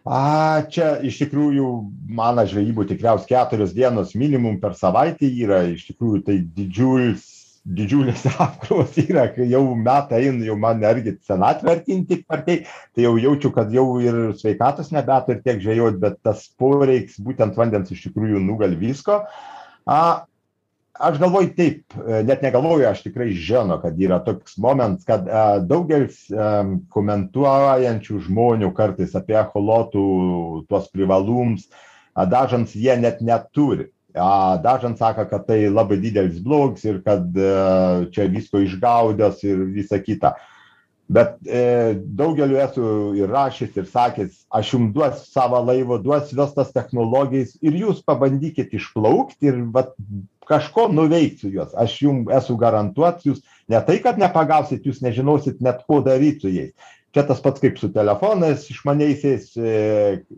A 0.06 0.62
čia 0.72 0.96
iš 1.06 1.20
tikrųjų 1.22 1.68
mano 2.10 2.46
žvejybų 2.50 2.88
tikriausiai 2.90 3.36
keturios 3.36 3.76
dienos 3.76 4.16
minimum 4.18 4.58
per 4.62 4.74
savaitę 4.78 5.30
yra. 5.30 5.62
Iš 5.70 5.92
tikrųjų 5.92 6.24
tai 6.26 6.40
didžiulis 6.42 7.30
didžiulės 7.62 8.26
apkrovos 8.42 8.98
yra. 9.02 9.28
Kai 9.34 9.46
jau 9.52 9.64
metai 9.78 10.24
eina 10.26 10.48
jau 10.48 10.58
man 10.60 10.82
irgi 10.86 11.16
senatvė 11.28 11.76
artyn 11.76 12.04
tik 12.10 12.26
artėj 12.32 12.64
tai 12.66 13.06
jau 13.06 13.14
jaučiu 13.22 13.54
kad 13.54 13.74
jau 13.74 13.86
ir 14.02 14.20
sveikatos 14.40 14.92
nebeturiu 14.96 15.44
tiek 15.46 15.62
žvejot 15.62 16.02
bet 16.02 16.18
tas 16.26 16.48
poreikis 16.58 17.22
būtent 17.22 17.58
vandens 17.58 17.94
iš 17.94 18.08
tikrųjų 18.08 18.42
nugali 18.42 18.80
visko. 18.80 19.22
A 19.86 20.02
aš 21.00 21.20
galvoju 21.20 21.54
taip 21.56 21.96
net 22.28 22.42
negalvoju 22.44 22.88
aš 22.90 23.04
tikrai 23.06 23.32
žino 23.32 23.78
kad 23.82 24.00
yra 24.00 24.20
toks 24.26 24.58
momentas 24.58 25.06
kad 25.08 25.28
a, 25.30 25.46
daugelis 25.60 26.26
am, 26.32 26.82
komentuojančių 26.92 28.20
žmonių 28.28 28.74
kartais 28.76 29.16
apie 29.16 29.38
echolotų 29.40 30.06
tuos 30.70 30.92
privalumus 30.92 31.68
a, 32.14 32.26
dažans 32.26 32.76
jie 32.76 32.98
net 33.00 33.22
neturi. 33.22 33.92
Dažnas 34.12 34.98
sako 35.00 35.24
kad 35.30 35.46
tai 35.48 35.70
labai 35.72 35.96
didelis 36.02 36.42
blogis 36.44 36.84
ir 36.84 36.98
kad 37.06 37.30
čia 38.12 38.26
visko 38.28 38.60
išgaudęs 38.60 39.40
ir 39.48 39.62
visa 39.72 40.02
kita. 40.04 40.34
Bet 41.12 41.40
e, 41.48 41.96
daugeliu 41.96 42.60
esu 42.64 42.84
ir 43.20 43.32
rašęs 43.32 43.76
ir 43.80 43.88
sakęs 43.92 44.46
aš 44.48 44.74
jum 44.74 44.92
duosiu 44.96 45.28
savo 45.28 45.60
laivą 45.68 45.98
duosiu 46.04 46.38
visas 46.40 46.72
technologijas 46.72 47.58
ir 47.60 47.76
jūs 47.82 48.00
pabandykit 48.08 48.72
išplaukt 48.78 49.44
ir 49.44 49.60
vat 49.76 49.92
kažko 50.48 50.88
nuveikt 50.92 51.42
su 51.42 51.52
juos. 51.52 51.74
Aš 51.78 51.98
jum 52.04 52.24
esu 52.34 52.58
garantuot 52.60 53.26
jūs 53.26 53.42
ne 53.72 53.82
tai 53.86 54.00
kad 54.04 54.20
nepagausit 54.22 54.86
jūs 54.88 55.02
nežinosit 55.06 55.62
net 55.64 55.84
ko 55.88 56.02
daryt 56.06 56.42
su 56.44 56.52
jais. 56.52 56.74
Čia 57.12 57.26
tas 57.28 57.42
pats 57.44 57.60
kaip 57.60 57.76
su 57.80 57.90
telefonais 57.92 58.70
išmaniaisiais 58.72 59.50
e, 59.60 59.72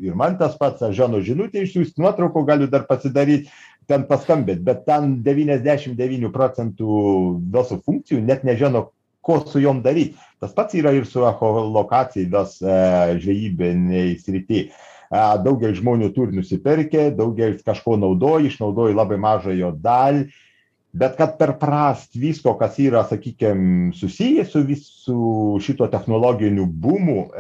ir 0.01 0.15
man 0.17 0.39
tas 0.39 0.55
pats 0.57 0.81
aš 0.81 0.95
ženu 0.97 1.21
žinutę 1.21 1.61
išsiųst 1.61 2.01
nuotraukų 2.01 2.41
galiu 2.47 2.69
dar 2.69 2.87
pasidaryt 2.89 3.51
ten 3.89 4.07
paskambint 4.09 4.63
bet 4.65 4.81
ten 4.87 5.19
devyniasdešim 5.25 5.93
devynių 5.99 6.31
procentų 6.33 6.97
visų 7.53 7.77
funkcijų 7.85 8.23
net 8.25 8.41
nežino 8.47 8.87
ko 9.23 9.37
su 9.47 9.61
jom 9.63 9.83
daryt. 9.85 10.17
Tas 10.41 10.55
pats 10.57 10.73
yra 10.75 10.91
ir 10.97 11.05
su 11.07 11.21
echolokacijos 11.29 12.57
e, 12.59 12.79
žvejybinėj 13.21 14.17
srity 14.25 14.65
daugelis 15.13 15.81
žmonių 15.81 16.09
turi 16.15 16.37
nusipirkę 16.37 17.11
daugelis 17.17 17.61
kažko 17.65 17.97
naudoja 18.01 18.47
išnaudoja 18.49 18.97
labai 18.97 19.19
mažą 19.21 19.53
jo 19.57 19.71
dalį. 19.77 20.27
Bet 20.93 21.15
kad 21.17 21.39
perprast 21.39 22.13
visko 22.21 22.51
kas 22.57 22.75
yra 22.77 23.01
sakykim 23.09 23.93
susiję 23.97 24.45
su 24.45 24.61
visu 24.61 25.57
šituo 25.65 25.87
technologiniu 25.89 26.67
bumu 26.67 27.31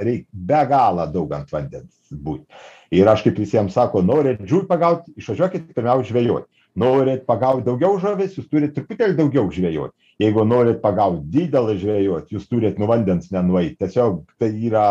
reik 0.00 0.24
be 0.32 0.62
galo 0.68 1.04
daug 1.12 1.34
ant 1.36 1.52
vandens 1.52 1.92
būt. 2.12 2.46
Ir 2.92 3.08
aš 3.08 3.24
kaip 3.26 3.36
visiems 3.40 3.76
sako 3.76 4.00
norit 4.04 4.40
žuvį 4.48 4.68
pagaut 4.68 5.04
išvažiuokit 5.16 5.74
pirmiau 5.76 6.04
žvejot. 6.08 6.48
Norit 6.76 7.26
pagaut 7.28 7.66
daugiau 7.66 7.98
žuvis 8.00 8.38
jūs 8.38 8.48
turit 8.48 8.72
truputėlį 8.72 9.18
daugiau 9.18 9.52
žvejot. 9.52 9.92
Jeigu 10.20 10.44
norit 10.48 10.80
pagaut 10.80 11.20
didelę 11.32 11.76
žvejot 11.80 12.32
jūs 12.32 12.48
turit 12.48 12.80
nuo 12.80 12.88
vandens 12.88 13.28
nenueit. 13.32 13.76
Tiesiog 13.76 14.24
tai 14.40 14.54
yra 14.56 14.86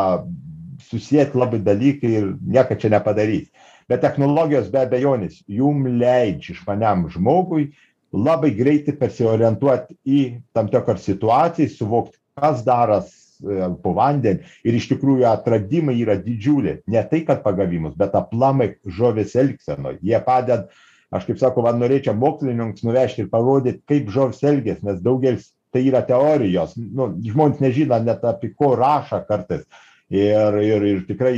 susiet 0.88 1.36
labai 1.38 1.62
dalykai 1.64 2.12
ir 2.20 2.34
nieko 2.42 2.78
čia 2.80 2.92
nepadarys. 2.94 3.48
Bet 3.90 4.04
technologijos 4.06 4.70
be 4.72 4.86
abejonės 4.86 5.42
jum 5.52 5.88
leidžia 6.00 6.56
išmaniam 6.56 7.08
žmogui 7.12 7.72
labai 8.12 8.52
greitai 8.56 8.96
persiorientuot 9.00 9.92
į 10.08 10.22
tam 10.56 10.70
tikrą 10.72 10.98
situaciją 11.00 11.72
suvokt 11.72 12.18
kas 12.40 12.64
daros 12.68 13.12
e, 13.12 13.68
po 13.84 13.94
vandeniu. 13.98 14.46
Ir 14.68 14.78
iš 14.78 14.90
tikrųjų 14.92 15.28
atradimai 15.32 15.98
yra 16.00 16.18
didžiuliai. 16.20 16.82
Ne 16.92 17.04
tai 17.08 17.24
kad 17.28 17.44
pagavimus 17.44 17.98
bet 18.00 18.16
aplamai 18.16 18.74
žuvies 18.86 19.36
elgsenoj 19.40 20.00
jie 20.02 20.20
padeda 20.26 20.68
aš 21.12 21.28
kaip 21.28 21.40
sako 21.40 21.66
va 21.66 21.74
norėčiau 21.76 22.16
mokslininkams 22.16 22.86
nuvežti 22.88 23.26
ir 23.26 23.32
parodyt 23.32 23.82
kaip 23.90 24.12
žuvys 24.12 24.44
elgias 24.48 24.80
nes 24.88 25.02
daugelis 25.04 25.52
tai 25.72 25.86
yra 25.88 26.02
teorijos. 26.08 26.76
Nu 26.76 27.14
žmonės 27.24 27.64
nežino 27.64 28.00
net 28.04 28.24
apie 28.28 28.52
ko 28.56 28.74
rašo 28.80 29.22
kartais 29.28 29.68
ir 30.12 30.58
ir 30.60 30.84
ir 30.84 31.00
tikrai 31.08 31.36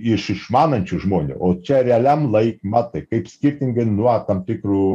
iš 0.00 0.30
išmanančių 0.32 1.00
žmonių. 1.04 1.36
O 1.36 1.52
čia 1.60 1.82
realiam 1.84 2.30
laik 2.32 2.62
matai 2.64 3.04
kaip 3.04 3.28
skirtingai 3.28 3.84
nuo 3.84 4.14
tam 4.28 4.40
tikrų 4.48 4.86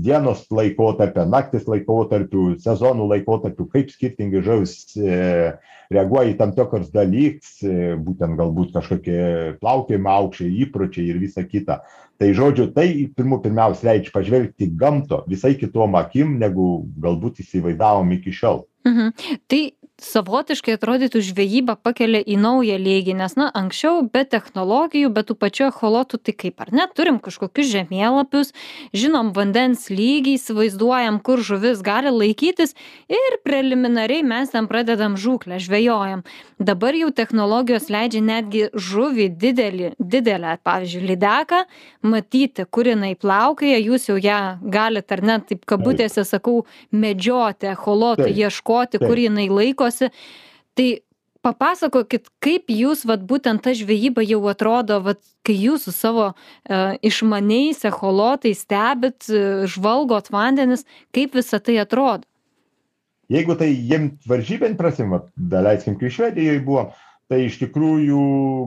dienos 0.00 0.46
laikotarpio 0.48 1.26
naktys 1.28 1.68
laikotarpių 1.68 2.54
sezonų 2.64 3.10
laikotarpių 3.12 3.68
kaip 3.74 3.92
skirtingai 3.92 4.40
žuvys 4.46 4.74
e, 4.96 5.52
reaguoja 5.92 6.32
į 6.32 6.38
tam 6.40 6.54
tikrus 6.56 6.88
dalykus 6.94 7.60
e, 7.60 7.96
būtent 8.00 8.40
galbūt 8.40 8.72
kažkokie 8.78 9.20
plaukiojimo 9.60 10.14
aukščiai 10.14 10.62
įpročiai 10.64 11.12
ir 11.12 11.20
visa 11.20 11.44
kita. 11.44 11.82
Tai 12.18 12.32
žodžiu 12.34 12.70
tai 12.74 12.88
pirmų 13.14 13.42
pirmiausia 13.44 13.92
leidžia 13.92 14.14
pažvelgti 14.14 14.66
į 14.66 14.72
gamtą 14.80 15.20
visai 15.28 15.52
kitom 15.60 16.00
akim 16.00 16.38
negu 16.40 16.88
galbūt 16.96 17.44
įsivaizdavom 17.44 18.16
iki 18.16 18.32
šiol. 18.34 18.64
Mhm. 18.88 19.12
Tai 19.46 19.62
savotiškai 19.98 20.76
atrodytų 20.76 21.20
žvejyba 21.26 21.74
pakelia 21.82 22.20
į 22.22 22.36
naują 22.38 22.76
lygį 22.78 23.16
nes 23.18 23.34
na 23.38 23.48
anksčiau 23.58 24.04
be 24.06 24.22
technologijų 24.22 25.10
be 25.14 25.24
tų 25.26 25.34
pačių 25.42 25.64
echolotų 25.72 26.20
tai 26.22 26.34
kaip 26.38 26.62
ar 26.62 26.70
ne? 26.70 26.86
Turim 26.94 27.18
kažkokius 27.22 27.66
žemėlapius 27.72 28.52
žinom 28.94 29.32
vandens 29.34 29.88
lygį 29.90 30.36
įsivaizduojam 30.38 31.18
kur 31.26 31.42
žuvis 31.42 31.82
gali 31.82 32.12
laikytis 32.14 32.76
ir 33.10 33.38
preliminariai 33.42 34.22
mes 34.22 34.54
ten 34.54 34.68
pradedam 34.70 35.16
žūklę 35.18 35.58
žvejojam. 35.62 36.22
Dabar 36.62 36.94
jau 36.94 37.10
technologijos 37.10 37.90
leidžia 37.90 38.22
netgi 38.22 38.68
žuvį 38.74 39.28
didelį 39.34 39.92
didelę 39.98 40.54
pavyzdžiui 40.62 41.10
lydeką 41.10 41.64
matyti 42.06 42.68
kur 42.70 42.86
jinai 42.86 43.16
plaukioja 43.18 43.82
jūs 43.82 44.08
jau 44.12 44.18
ją 44.22 44.40
galit 44.62 45.10
ar 45.10 45.24
ne 45.26 45.40
taip 45.50 45.66
kabutėse 45.66 46.22
sakau 46.22 46.62
medžioti 46.94 47.72
echolotui 47.74 48.30
ieškoti 48.38 49.02
kur 49.02 49.18
jinai 49.18 49.48
laiko 49.50 49.87
laikosi. 49.88 50.10
Tai 50.74 51.00
papasakokit, 51.42 52.28
kaip 52.40 52.70
jūs, 52.70 53.04
vat, 53.06 53.22
būtent 53.22 53.62
ta 53.62 53.72
žvejyba 53.72 54.22
jau 54.26 54.40
atrodo, 54.50 55.00
vat, 55.00 55.20
kai 55.46 55.56
jūs 55.56 55.86
su 55.86 55.92
savo 55.92 56.32
e, 56.32 56.98
išmaniais 57.02 57.84
echolotais 57.88 58.62
stebit, 58.64 59.28
e, 59.30 59.66
žvalgot 59.66 60.30
vandenis, 60.30 60.84
kaip 61.14 61.34
visa 61.34 61.58
tai 61.60 61.78
atrodo. 61.78 62.26
Jeigu 63.28 63.54
tai 63.60 63.68
jiem 63.70 64.18
varžybėn 64.26 64.76
prasim, 64.76 65.12
daleiskim, 65.36 65.98
kai 66.00 66.08
Švedijoje 66.08 66.62
buvo, 66.64 66.86
tai 67.28 67.42
iš 67.44 67.58
tikrųjų 67.60 68.20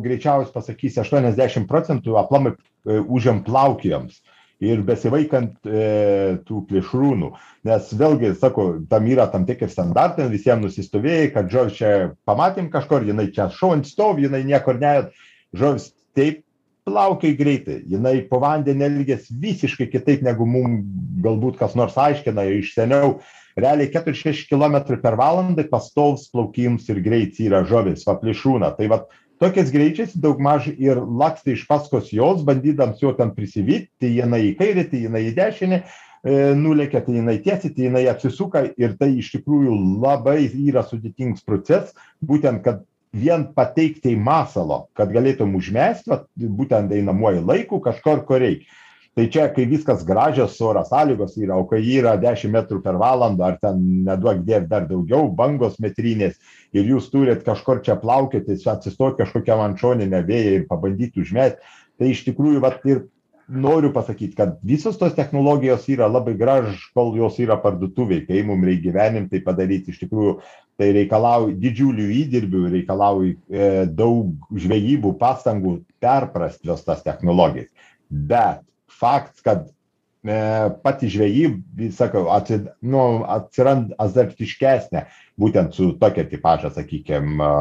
greičiausiai 0.03 0.53
pasakys 0.53 0.99
80 1.01 1.65
procentų 1.69 2.17
aplamai 2.21 2.53
e, 2.53 3.01
užėm 3.01 3.41
plaukijams 3.43 4.21
ir 4.61 4.83
besivaikant 4.85 5.55
e, 5.65 6.37
tų 6.45 6.61
plėšrūnų. 6.69 7.31
Nes 7.67 7.89
vėlgi, 7.97 8.35
sako, 8.37 8.67
tam 8.91 9.09
yra 9.09 9.25
tam 9.33 9.47
tikri 9.49 9.69
standartai, 9.71 10.29
visiems 10.31 10.67
nusistovėjai, 10.67 11.31
kad 11.33 11.49
žodžiu, 11.53 11.75
čia 11.79 11.91
pamatėm 12.29 12.69
kažkur, 12.73 13.05
jinai 13.07 13.31
čia 13.33 13.49
šauant 13.53 13.89
stovi, 13.89 14.27
jinai 14.27 14.43
niekur 14.47 14.79
net, 14.81 15.11
žodžiu, 15.57 15.91
taip 16.17 16.43
plaukiai 16.85 17.37
greitai, 17.37 17.81
jinai 17.89 18.21
po 18.29 18.41
vandenį 18.41 18.87
elgės 18.87 19.29
visiškai 19.41 19.87
kitaip 19.91 20.23
negu 20.25 20.47
mums 20.49 20.85
galbūt 21.21 21.59
kas 21.59 21.77
nors 21.77 21.97
aiškina 21.97 22.45
iš 22.57 22.73
seniau. 22.77 23.19
Realiai 23.59 23.91
4-6 23.91 24.47
km 24.47 24.77
per 25.03 25.17
valandą 25.19 25.65
pastovs 25.69 26.29
plaukims 26.31 26.87
ir 26.89 27.01
greits 27.03 27.41
yra 27.43 27.65
žuvis, 27.67 28.05
va 28.07 28.15
plėšrūna. 28.21 28.71
Tai 28.77 28.87
va 28.93 29.01
tokiais 29.41 29.71
greičiais 29.73 30.13
daugmaž 30.21 30.69
ir 30.71 31.01
lakstė 31.01 31.55
iš 31.55 31.65
paskos 31.69 32.11
jos, 32.13 32.43
bandydams 32.47 33.01
jo 33.01 33.13
ten 33.17 33.33
prisivyti, 33.35 33.89
tai 34.01 34.13
jinai 34.19 34.43
į 34.51 34.55
kairę, 34.59 34.85
tai 34.91 35.03
jinai 35.07 35.23
į 35.29 35.33
dešinę, 35.39 35.81
e, 35.81 36.37
nulėkia, 36.59 37.01
tai 37.05 37.17
jinai 37.17 37.39
tiesiai, 37.41 37.73
tai 37.73 37.87
jinai 37.89 38.05
apsisuka 38.11 38.67
ir 38.77 38.95
tai 38.99 39.11
iš 39.23 39.33
tikrųjų 39.37 39.75
labai 40.03 40.45
yra 40.45 40.85
sudėtingas 40.85 41.41
procesas, 41.47 41.95
būtent, 42.21 42.61
kad 42.67 42.85
vien 43.11 43.49
pateikti 43.55 44.13
į 44.13 44.21
masalo, 44.21 44.85
kad 44.95 45.11
galėtum 45.11 45.57
užmesti, 45.57 46.21
būtent 46.37 46.93
einamuoju 46.95 47.43
laiku 47.49 47.81
kažkur, 47.83 48.23
kur 48.29 48.39
reikia 48.45 48.69
tai 49.15 49.27
čia 49.27 49.49
kai 49.51 49.65
viskas 49.67 50.05
gražios 50.07 50.55
oro 50.63 50.83
sąlygos 50.87 51.35
yra 51.41 51.57
o 51.59 51.65
kai 51.67 51.81
yra 51.97 52.15
dešim 52.19 52.53
metrų 52.55 52.79
per 52.83 52.99
valandą 53.01 53.49
ar 53.49 53.57
ten 53.59 53.81
neduok 54.07 54.43
dieve 54.47 54.67
dar 54.71 54.87
daugiau 54.87 55.27
bangos 55.35 55.79
metrinės 55.83 56.37
ir 56.71 56.87
jūs 56.93 57.09
turit 57.11 57.43
kažkur 57.43 57.83
čia 57.83 57.97
plaukioti 57.99 58.55
atsistot 58.71 59.17
kažkokiam 59.19 59.63
ant 59.65 59.81
šoninę 59.83 60.23
vėją 60.27 60.53
ir 60.59 60.69
pabandyt 60.69 61.19
užmest 61.19 61.59
tai 61.99 62.13
iš 62.13 62.23
tikrųjų 62.29 62.63
vat 62.63 62.87
ir 62.87 63.03
noriu 63.51 63.91
pasakyt 63.91 64.35
kad 64.37 64.55
visos 64.63 64.95
tos 64.97 65.13
technologijos 65.17 65.89
yra 65.91 66.07
labai 66.07 66.37
graž 66.39 66.79
kol 66.95 67.11
jos 67.19 67.35
yra 67.43 67.59
parduotuvėj 67.59 68.25
kai 68.29 68.47
mum 68.47 68.63
reik 68.63 68.79
gyvenime 68.85 69.27
tai 69.27 69.43
padaryt 69.43 69.91
iš 69.91 69.99
tikrųjų 70.05 70.37
tai 70.79 70.93
reikalauja 70.95 71.57
didžiulių 71.59 72.07
įdirbių 72.23 72.65
reikalauja 72.77 73.35
e, 73.35 73.85
daug 73.91 74.55
žvejybų 74.55 75.17
pastangų 75.19 75.81
perprast 75.99 76.63
jos 76.65 76.87
tas 76.87 77.03
technologijas. 77.03 77.67
Bet 78.09 78.63
faktas, 79.01 79.43
kad 79.45 79.67
e, 79.67 80.37
pati 80.85 81.09
žvejyba, 81.11 81.89
sakau, 81.97 82.27
atsid, 82.35 82.69
nu, 82.85 83.03
atsiranda 83.31 83.97
azartiškesnė, 84.01 85.05
būtent 85.41 85.77
su 85.77 85.91
tokia 86.01 86.27
tipaža, 86.29 86.73
sakykime, 86.77 87.51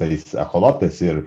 tais 0.00 0.30
echolotais 0.34 1.00
ir 1.04 1.24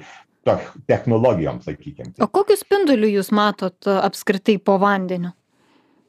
technologijom, 0.88 1.60
sakykime. 1.66 2.16
O 2.24 2.30
kokius 2.32 2.64
spindulius 2.64 3.18
jūs 3.18 3.34
matot 3.36 3.90
apskritai 3.98 4.58
po 4.64 4.78
vandeniu? 4.82 5.37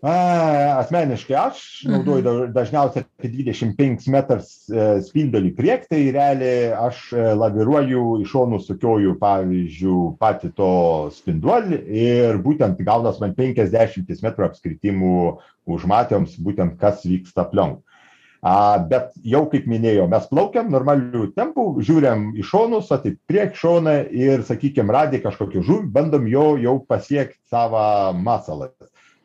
Asmeniškai 0.00 1.34
aš 1.34 1.60
naudoju 1.90 2.22
mhm. 2.22 2.52
dažniausiai 2.54 3.02
apie 3.02 3.30
25 3.34 4.06
metras 4.14 4.52
e, 4.70 4.84
spindulį 5.02 5.50
priek, 5.56 5.88
tai 5.90 6.04
realiai 6.14 6.68
aš 6.70 7.00
e, 7.16 7.24
laviruoju 7.34 8.04
iš 8.22 8.30
šonų 8.30 8.60
sukioju, 8.62 9.16
pavyzdžiui, 9.18 10.12
patį 10.22 10.52
to 10.60 10.70
spinduolį 11.16 11.80
ir 12.04 12.38
būtent 12.44 12.78
gaunas 12.86 13.18
man 13.18 13.34
50 13.34 14.22
metrų 14.22 14.46
apskritimų 14.46 15.18
užmatėms, 15.66 16.38
būtent 16.46 16.78
kas 16.78 17.02
vyksta 17.02 17.48
aplink. 17.48 17.82
A, 18.38 18.78
bet 18.78 19.10
jau 19.26 19.48
kaip 19.50 19.66
minėjau, 19.66 20.04
mes 20.06 20.28
plaukiam 20.30 20.68
normalių 20.70 21.32
tempų, 21.34 21.64
žiūriam 21.82 22.28
į 22.38 22.44
šonus, 22.46 22.92
tai 22.92 23.16
priek 23.26 23.58
šoną 23.58 23.96
ir, 24.14 24.46
sakykime, 24.46 24.94
radį 24.94 25.24
kažkokį 25.26 25.64
žuvį, 25.66 25.90
bandom 25.90 26.30
jo 26.30 26.52
jau 26.62 26.76
pasiekti 26.86 27.40
savo 27.50 27.82
masalą 28.14 28.70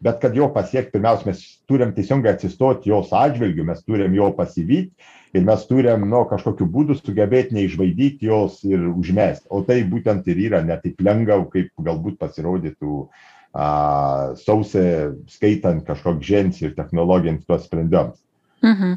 bet 0.03 0.19
kad 0.21 0.35
jo 0.35 0.49
pasiekt 0.53 0.91
pirmiausia 0.93 1.31
mes 1.31 1.41
turim 1.69 1.93
teisingai 1.95 2.33
atsistot 2.35 2.87
jos 2.87 3.13
atžvilgiu 3.15 3.65
mes 3.67 3.83
turim 3.87 4.15
jo 4.17 4.31
pasivyt 4.37 4.91
ir 5.33 5.45
mes 5.47 5.67
turim 5.69 6.07
nu 6.09 6.23
kažkokiu 6.29 6.67
būdu 6.75 6.97
sugebėt 6.99 7.53
neišbaidyt 7.55 8.25
jos 8.27 8.59
ir 8.67 8.89
užmest 8.91 9.47
o 9.49 9.63
tai 9.67 9.81
būtent 9.87 10.27
ir 10.27 10.43
yra 10.49 10.63
ne 10.65 10.77
taip 10.83 11.01
lengva 11.01 11.39
kaip 11.53 11.71
galbūt 11.87 12.19
pasirodytų 12.21 13.07
a 13.53 14.33
sausai 14.41 15.13
skaitant 15.29 15.83
kažkoks 15.85 16.25
žens 16.25 16.61
ir 16.63 16.73
technologiniams 16.77 17.45
tuos 17.45 17.67
sprendimams 17.67 18.23
Mhm. 18.63 18.95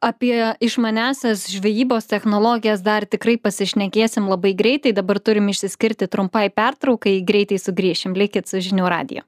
Apie 0.00 0.54
išmanesias 0.62 1.50
žvejybos 1.50 2.06
technologijas 2.06 2.78
dar 2.78 3.04
tikrai 3.10 3.34
pasišnekėsim 3.42 4.30
labai 4.30 4.54
greitai. 4.54 4.94
Dabar 4.94 5.18
turim 5.18 5.50
išsiskirti 5.50 6.06
trumpai 6.06 6.46
pertraukai, 6.54 7.18
greitai 7.26 7.58
sugrįšim. 7.58 8.14
Likit 8.14 8.46
su 8.46 8.62
žinių 8.62 8.86
radiju. 8.86 9.26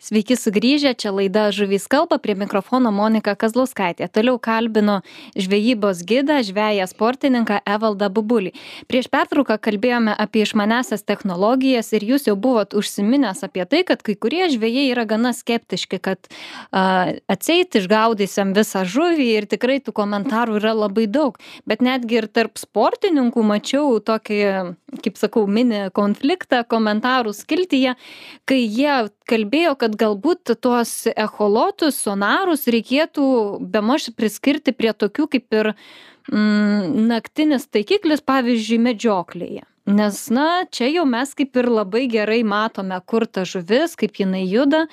Sveiki 0.00 0.32
sugrįžę, 0.32 0.94
čia 0.96 1.10
laida 1.12 1.50
Žuvys 1.52 1.84
kalba, 1.84 2.16
prie 2.16 2.32
mikrofono 2.32 2.88
Monika 2.88 3.34
Kazlauskaitė. 3.36 4.06
Toliau 4.08 4.38
kalbinu 4.40 5.02
žvejybos 5.36 5.98
gidą, 6.08 6.38
žvėją 6.40 6.86
sportininką 6.88 7.58
Evaldą 7.68 8.08
Bubulį. 8.08 8.54
Prieš 8.88 9.10
pertrauką 9.12 9.58
kalbėjome 9.60 10.14
apie 10.16 10.46
išmanesias 10.46 11.04
technologijas 11.04 11.92
ir 11.92 12.06
jūs 12.08 12.24
jau 12.30 12.36
buvot 12.40 12.72
užsiminęs 12.80 13.44
apie 13.44 13.66
tai, 13.68 13.82
kad 13.84 14.00
kai 14.00 14.14
kurie 14.16 14.46
žvėjai 14.48 14.86
yra 14.94 15.04
gana 15.04 15.34
skeptiški, 15.36 16.00
kad 16.00 16.32
uh, 16.32 17.12
atseit 17.28 17.76
išgaudysiam 17.76 18.56
visą 18.56 18.86
žuvį 18.88 19.28
ir 19.34 19.50
tikrai 19.52 19.82
tų 19.84 19.92
komentarų 20.00 20.62
yra 20.62 20.72
labai 20.80 21.10
daug. 21.12 21.36
Bet 21.68 21.84
netgi 21.84 22.22
ir 22.22 22.30
tarp 22.32 22.56
sportininkų 22.56 23.44
mačiau 23.52 24.00
tokį, 24.00 24.40
kaip 25.04 25.20
sakau, 25.20 25.44
mini 25.44 25.90
konfliktą 25.92 26.64
komentarų 26.64 27.36
skiltyje, 27.36 27.98
kai 28.48 28.62
jie 28.64 28.96
kalbėjo, 29.30 29.76
kad 29.78 29.89
galbūt 29.98 30.54
tuos 30.62 30.92
echolotus, 31.10 31.98
sonarus 32.04 32.68
reikėtų 32.70 33.24
bemaž 33.72 34.10
priskirti 34.16 34.74
prie 34.76 34.92
tokių 34.92 35.26
kaip 35.34 35.58
ir 35.58 35.72
mm, 36.30 37.08
naktinis 37.10 37.66
taikiklis, 37.72 38.22
pavyzdžiui, 38.26 38.80
medžioklėje. 38.90 39.66
Nes, 39.90 40.18
na, 40.30 40.66
čia 40.70 40.86
jau 40.92 41.06
mes 41.08 41.32
kaip 41.34 41.56
ir 41.56 41.66
labai 41.72 42.04
gerai 42.10 42.42
matome, 42.46 42.98
kur 43.10 43.24
ta 43.26 43.46
žuvis, 43.48 43.96
kaip 43.98 44.20
jinai 44.20 44.44
juda 44.44 44.84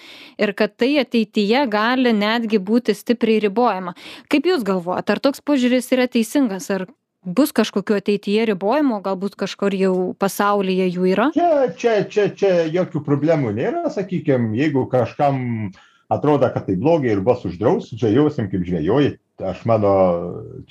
ir 0.42 0.54
kad 0.58 0.74
tai 0.80 0.96
ateityje 1.04 1.66
gali 1.70 2.14
netgi 2.16 2.58
būti 2.58 2.96
stipriai 2.98 3.44
ribojama. 3.44 3.94
Kaip 4.32 4.48
Jūs 4.50 4.64
galvojate, 4.66 5.14
ar 5.14 5.22
toks 5.22 5.44
požiūris 5.44 5.92
yra 5.94 6.08
teisingas, 6.10 6.72
ar 6.74 6.88
bus 7.28 7.52
kažkokių 7.56 8.00
ateityje 8.00 8.48
ribojimų, 8.54 9.02
galbūt 9.06 9.36
kažkur 9.40 9.76
jau 9.76 9.94
pasaulyje 10.20 10.88
jų 10.96 11.10
yra? 11.12 11.28
Čia, 11.36 11.50
čia, 11.78 11.96
čia, 12.10 12.28
čia 12.32 12.52
jokių 12.72 13.04
problemų 13.06 13.54
nėra, 13.58 13.88
sakykime, 13.94 14.54
jeigu 14.58 14.86
kažkam 14.92 15.72
atrodo, 16.14 16.48
kad 16.54 16.70
tai 16.70 16.78
blogai 16.80 17.12
ir 17.16 17.24
bus 17.26 17.44
uždraus, 17.48 17.92
žvėjosim 17.92 18.48
kaip 18.52 18.64
žvėjoji. 18.68 19.18
Aš 19.44 19.66
mano, 19.70 19.92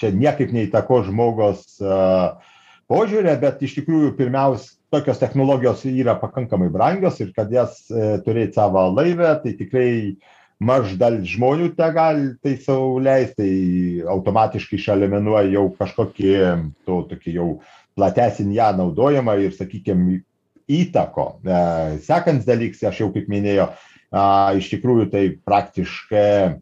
čia 0.01 0.11
niekaip 0.11 0.51
neįtako 0.55 1.05
žmogaus 1.07 1.77
uh, 1.85 2.41
požiūrė, 2.91 3.37
bet 3.43 3.61
iš 3.63 3.77
tikrųjų 3.83 4.17
pirmiausia, 4.19 4.73
tokios 4.95 5.21
technologijos 5.21 5.85
yra 5.87 6.17
pakankamai 6.19 6.71
brangios 6.73 7.21
ir 7.21 7.31
kad 7.37 7.53
jas 7.53 7.85
uh, 7.93 8.17
turėti 8.25 8.59
savo 8.59 8.89
laivę, 8.97 9.37
tai 9.45 9.53
tikrai 9.61 9.91
uh, 10.17 10.35
maž 10.63 10.95
dalis 10.97 11.29
žmonių 11.35 11.73
tegali 11.77 12.31
tai 12.43 12.57
sau 12.63 12.97
leist 13.03 13.37
tai 13.37 13.51
automatiškai 14.09 14.79
išeliminuoja 14.79 15.51
jau 15.53 15.67
kažkokį 15.77 16.33
to 16.89 17.03
tokį 17.11 17.35
jau 17.37 17.49
platesnį 17.97 18.57
ją 18.57 18.71
naudojimą 18.79 19.37
ir 19.45 19.53
sakykim 19.57 20.07
įtako 20.67 21.27
e, 21.45 21.59
sekantis 22.07 22.49
dalykas 22.49 22.83
aš 22.89 23.05
jau 23.05 23.11
kaip 23.15 23.29
minėjau 23.31 23.69
iš 24.57 24.71
tikrųjų 24.73 25.11
tai 25.13 25.25
praktiškai 25.45 26.57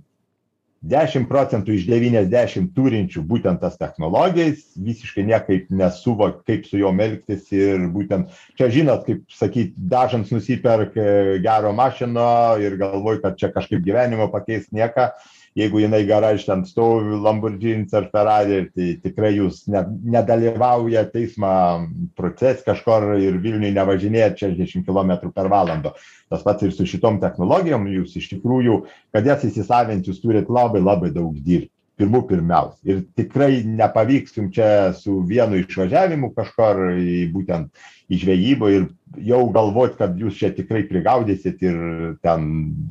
dešim 0.84 1.24
procentų 1.28 1.74
iš 1.78 1.86
devyniasdešim 1.88 2.66
turinčių 2.76 3.22
būtent 3.28 3.62
tas 3.62 3.78
technologijas 3.80 4.60
visiškai 4.76 5.24
niekaip 5.30 5.70
nesuvok 5.72 6.42
kaip 6.48 6.66
su 6.68 6.80
jom 6.82 7.00
elgtis 7.00 7.48
ir 7.56 7.86
būtent 7.94 8.32
čia 8.58 8.68
žinot 8.72 9.06
kaip 9.08 9.22
sakyt 9.32 9.72
dažnas 9.76 10.32
nusiperka 10.34 11.06
gerą 11.44 11.72
mašiną 11.76 12.28
ir 12.62 12.76
galvoja 12.80 13.22
kad 13.24 13.40
čia 13.40 13.52
kažkaip 13.54 13.84
gyvenimą 13.86 14.28
pakeis 14.34 14.68
nieką 14.72 15.08
jeigu 15.58 15.80
jinai 15.84 16.02
garaže 16.06 16.46
ten 16.46 16.64
stovi 16.66 17.18
lamborghinis 17.22 17.94
ar 17.94 18.08
ferrari 18.12 18.60
tai 18.74 18.88
tikrai 19.02 19.34
jūs 19.36 19.64
ne 19.70 19.84
nedalyvaujat 20.16 21.14
eismo 21.20 21.52
procese 22.18 22.64
kažkur 22.66 23.14
ir 23.18 23.38
vilniuj 23.42 23.74
nevažinėjat 23.76 24.40
šešiasdešim 24.40 24.86
kilometrų 24.86 25.30
per 25.34 25.50
valandą. 25.52 25.94
Tas 26.30 26.42
pats 26.42 26.66
ir 26.66 26.74
su 26.74 26.86
šitom 26.88 27.20
technologijom. 27.22 27.86
Jūs 28.00 28.16
iš 28.18 28.32
tikrųjų 28.34 28.80
kad 29.14 29.26
jas 29.30 29.46
įsisavint 29.46 30.10
jūs 30.10 30.22
turit 30.22 30.50
labai 30.50 30.82
labai 30.82 31.12
daug 31.14 31.38
dirbt 31.38 31.73
pirmų 32.00 32.24
pirmiausia. 32.28 32.80
Ir 32.88 33.02
tikrai 33.18 33.62
nepavyks 33.66 34.38
jum 34.38 34.50
čia 34.54 34.92
su 34.98 35.20
vienu 35.28 35.60
išvažiavimu 35.62 36.32
kažkur 36.34 36.86
į 36.98 37.18
būtent 37.34 37.84
į 38.12 38.18
žvejybą 38.20 38.70
ir 38.74 38.88
jau 39.24 39.44
galvot 39.54 39.94
kad 39.96 40.18
jūs 40.20 40.36
čia 40.40 40.50
tikrai 40.56 40.82
prigaudysit 40.88 41.62
ir 41.64 41.78
ten 42.24 42.50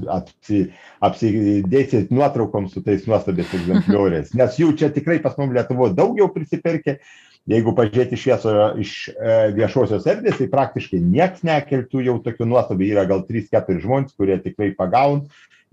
apsi 0.09 0.63
apsidėsit 1.03 2.13
nuotraukom 2.15 2.69
su 2.71 2.81
tais 2.85 3.05
nuostabiais 3.09 3.53
egzemplioriais. 3.59 4.33
Nes 4.39 4.57
jų 4.59 4.73
čia 4.79 4.89
tikrai 4.93 5.19
pas 5.23 5.37
mum 5.37 5.53
lietuvoj 5.55 5.93
daug 5.97 6.17
jau 6.19 6.31
prisipirkę. 6.33 6.99
Jeigu 7.51 7.73
pažiūrėt 7.75 8.13
iš 8.15 8.21
vieso 8.29 8.51
iš 8.79 8.91
e, 9.11 9.33
viešosios 9.57 10.05
erdvės 10.07 10.37
tai 10.39 10.45
praktiškai 10.47 11.01
nieks 11.03 11.41
nekeltų 11.43 12.05
jau 12.05 12.15
tokių 12.23 12.47
nuostabių. 12.47 12.87
Yra 12.93 13.03
gal 13.09 13.25
trys 13.27 13.49
keturi 13.51 13.83
žmonės 13.83 14.15
kurie 14.15 14.37
tikrai 14.39 14.71
pagauna 14.77 15.27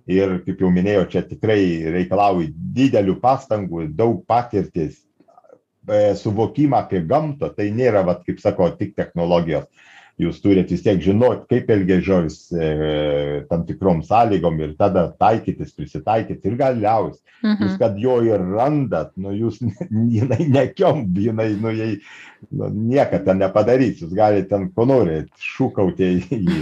ir 0.09 0.39
kaip 0.47 0.63
jau 0.63 0.71
minėjau 0.73 1.07
čia 1.13 1.23
tikrai 1.27 1.61
reikalauja 1.97 2.51
didelių 2.77 3.19
pastangų 3.21 3.89
daug 3.97 4.23
patirties 4.29 5.01
e, 5.89 6.15
suvokimą 6.17 6.85
apie 6.85 7.03
gamtą. 7.07 7.53
Tai 7.57 7.69
nėra 7.75 8.05
vat 8.07 8.25
kaip 8.27 8.41
sakau 8.43 8.71
tik 8.77 8.95
technologijos 8.97 9.69
jūs 10.21 10.41
turit 10.45 10.71
vis 10.73 10.85
tiek 10.85 11.01
žinot 11.03 11.47
kaip 11.51 11.71
elgias 11.73 12.05
žuvys 12.07 12.39
e, 12.53 12.71
tam 13.51 13.67
tikrom 13.69 14.05
sąlygom 14.07 14.61
ir 14.61 14.77
tada 14.79 15.09
taikytis 15.21 15.75
prisitaikyt 15.77 16.45
ir 16.45 16.59
galiausiai 16.61 17.31
Mhm. 17.41 17.63
jūs 17.65 17.77
kad 17.81 17.97
jo 17.97 18.19
ir 18.25 18.43
randat 18.53 19.15
nu 19.17 19.33
jūs 19.33 19.61
jinai 20.17 20.45
nekiomb 20.53 21.17
jinai 21.17 21.55
nu 21.61 21.73
jai 21.73 21.95
nu 22.53 22.69
nieko 22.91 23.21
ten 23.25 23.41
nepadarys 23.41 24.03
jūs 24.03 24.13
galit 24.17 24.51
ten 24.51 24.67
ko 24.77 24.85
norit 24.89 25.31
šūkauti 25.41 26.11
į 26.37 26.59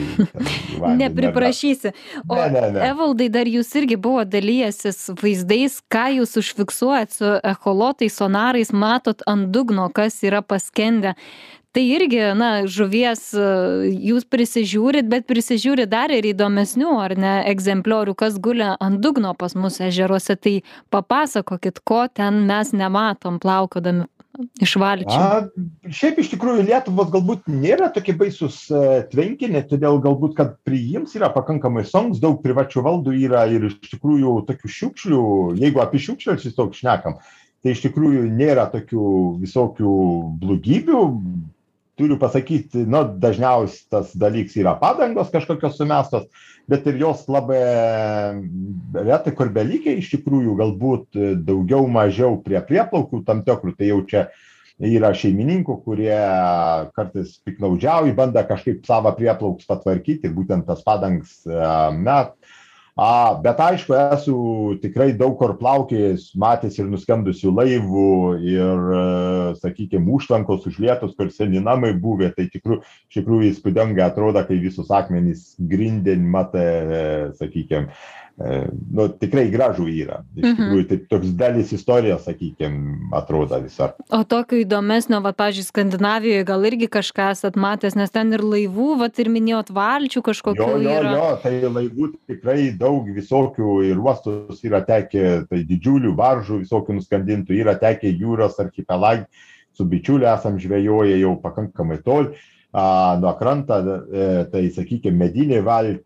Nepriprašysi. 0.98 1.92
O 2.28 2.36
Ne, 2.38 2.48
ne, 2.54 2.62
ne. 2.74 2.82
Evaldai, 2.92 3.28
dar 3.32 3.50
jūs 3.50 3.70
irgi 3.78 3.96
buvo 3.98 4.22
dalyjasis 4.26 5.08
vaizdais, 5.18 5.78
ką 5.90 6.04
jūs 6.18 6.36
užfiksuojat 6.40 7.14
su 7.14 7.30
echolotais, 7.46 8.14
sonarais, 8.14 8.70
matot 8.72 9.22
ant 9.30 9.50
dugno, 9.54 9.88
kas 9.94 10.20
yra 10.26 10.42
paskendę. 10.42 11.14
Tai 11.76 11.82
irgi, 11.84 12.20
na, 12.38 12.50
žuvies 12.64 13.26
jūs 13.36 14.24
prisižiūrit, 14.32 15.04
bet 15.10 15.26
prisižiūrit 15.28 15.90
dar 15.92 16.10
ir 16.14 16.24
įdomesnių, 16.30 16.94
ar 16.96 17.14
ne, 17.20 17.34
egzempliorių, 17.50 18.14
kas 18.18 18.38
gulia 18.40 18.72
ant 18.80 19.02
dugno 19.04 19.34
pas 19.36 19.52
mus 19.52 19.76
ežeruose. 19.84 20.38
Tai 20.40 20.54
papasakokit, 20.94 21.82
ko 21.84 22.06
ten 22.08 22.46
mes 22.48 22.72
nematom 22.72 23.36
plaukodami 23.42 24.08
iš 24.62 24.74
valčių. 24.78 25.18
Šiaip 25.92 26.20
iš 26.22 26.30
tikrųjų 26.34 26.64
Lietuvos 26.68 27.10
galbūt 27.12 27.48
nėra 27.50 27.88
tokie 27.94 28.14
baisus 28.18 28.60
e, 28.70 29.02
tvenkiniai, 29.10 29.64
todėl 29.68 29.98
galbūt, 30.04 30.36
kad 30.38 30.54
priims 30.66 31.16
yra 31.18 31.30
pakankamai 31.34 31.84
songs, 31.88 32.20
daug 32.22 32.38
privačių 32.44 32.84
valdų 32.86 33.16
yra 33.26 33.44
ir 33.50 33.66
iš 33.70 33.78
tikrųjų 33.88 34.34
tokių 34.48 34.72
šiukšlių, 34.78 35.22
jeigu 35.58 35.82
apie 35.82 36.02
šiukšlius 36.06 36.46
vis 36.46 36.56
daug 36.58 36.74
šnekam, 36.76 37.18
tai 37.62 37.74
iš 37.74 37.82
tikrųjų 37.88 38.28
nėra 38.30 38.68
tokių 38.72 39.12
visokių 39.42 39.94
blogybių. 40.42 41.04
Turiu 41.98 42.18
pasakyti, 42.20 42.84
nu, 42.86 43.02
dažniausiai 43.18 43.88
tas 43.90 44.12
dalykas 44.14 44.54
yra 44.60 44.76
padangos 44.78 45.32
kažkokios 45.32 45.78
sumestos, 45.80 46.28
bet 46.70 46.86
ir 46.86 47.00
jos 47.00 47.24
labai 47.26 47.62
retai 48.94 49.34
kur 49.34 49.50
belikia 49.54 49.96
iš 49.98 50.12
tikrųjų 50.12 50.54
galbūt 50.60 51.18
daugiau 51.48 51.88
mažiau 51.90 52.38
prie 52.44 52.60
prieplaukų 52.62 53.24
tam 53.26 53.42
tikrų, 53.46 53.74
tai 53.74 53.90
jau 53.90 54.04
čia 54.06 54.28
yra 54.78 55.10
šeimininkų, 55.16 55.74
kurie 55.82 56.14
kartais 56.94 57.34
piknaudžiauja, 57.46 58.14
bando 58.14 58.42
kažkaip 58.46 58.84
savo 58.86 59.10
prieplauks 59.18 59.66
patvarkyti, 59.66 60.30
būtent 60.30 60.68
tas 60.68 60.84
padangs 60.86 61.40
e, 61.50 61.58
met. 61.98 62.37
A, 62.98 63.38
bet 63.38 63.60
aišku, 63.62 63.94
esu 63.94 64.36
tikrai 64.82 65.12
daug 65.14 65.36
kur 65.38 65.52
plaukėjęs, 65.60 66.32
matęs 66.34 66.80
ir 66.80 66.88
nuskendusių 66.90 67.52
laivų 67.54 68.06
ir, 68.42 68.88
sakykime, 69.60 70.02
užtvankos 70.16 70.66
užlietos, 70.66 71.12
kur 71.14 71.30
seni 71.30 71.62
namai 71.62 71.92
buvę, 71.94 72.32
tai 72.34 72.48
tikrų, 72.50 72.80
iš 73.06 73.20
tikrųjų 73.20 73.52
įspūdingai 73.52 74.02
atrodo, 74.02 74.42
kai 74.48 74.58
visus 74.58 74.90
akmenys 74.90 75.52
grindin 75.70 76.26
matai, 76.26 76.66
sakykime, 77.38 77.94
nu, 78.38 79.08
tikrai 79.18 79.48
gražų 79.50 79.86
yra. 79.90 80.20
Iš 80.36 80.44
Mhm. 80.44 80.56
tikrųjų, 80.62 80.84
tai 80.88 80.96
toks 81.10 81.32
dalis 81.34 81.72
istorijos, 81.74 82.24
sakykime, 82.28 83.10
atrodo 83.12 83.58
visą. 83.64 83.92
O 84.14 84.22
tokio 84.24 84.60
įdomesnio, 84.64 85.20
va, 85.22 85.32
pažiūrėjau, 85.32 85.68
Skandinavijoje 85.72 86.44
gal 86.46 86.62
irgi 86.70 86.88
kažką 86.88 87.30
esat 87.34 87.56
matęs, 87.56 87.96
nes 87.98 88.10
ten 88.10 88.32
ir 88.32 88.40
laivų, 88.40 88.98
va, 89.00 89.08
ir 89.18 89.28
minėjot 89.28 89.72
valčių 89.74 90.22
kažkokių 90.22 90.56
Jo, 90.62 90.78
jo, 90.78 90.90
yra. 91.00 91.12
jo, 91.16 91.28
tai 91.42 91.54
laivų 91.66 92.12
tikrai 92.30 92.70
daug 92.78 93.06
visokių 93.10 93.90
ir 93.90 93.98
uostus 93.98 94.62
yra 94.64 94.80
tekę, 94.86 95.48
tai 95.50 95.64
didžiulių 95.64 96.14
baržų 96.14 96.62
visokių 96.62 96.94
nuskandintų, 97.00 97.58
yra 97.58 97.74
tekę 97.74 98.06
jūros 98.18 98.58
archipelag, 98.62 99.26
su 99.74 99.84
bičiuliu 99.84 100.26
esam 100.26 100.58
žvejoję 100.58 101.18
jau 101.20 101.36
pakankamai 101.42 101.98
tol. 102.72 103.20
nuo 103.20 103.34
krantą, 103.38 103.78
e, 104.12 104.44
tai 104.52 104.68
sakykime, 104.70 105.16
medinė 105.16 105.62
valtis, 105.64 106.04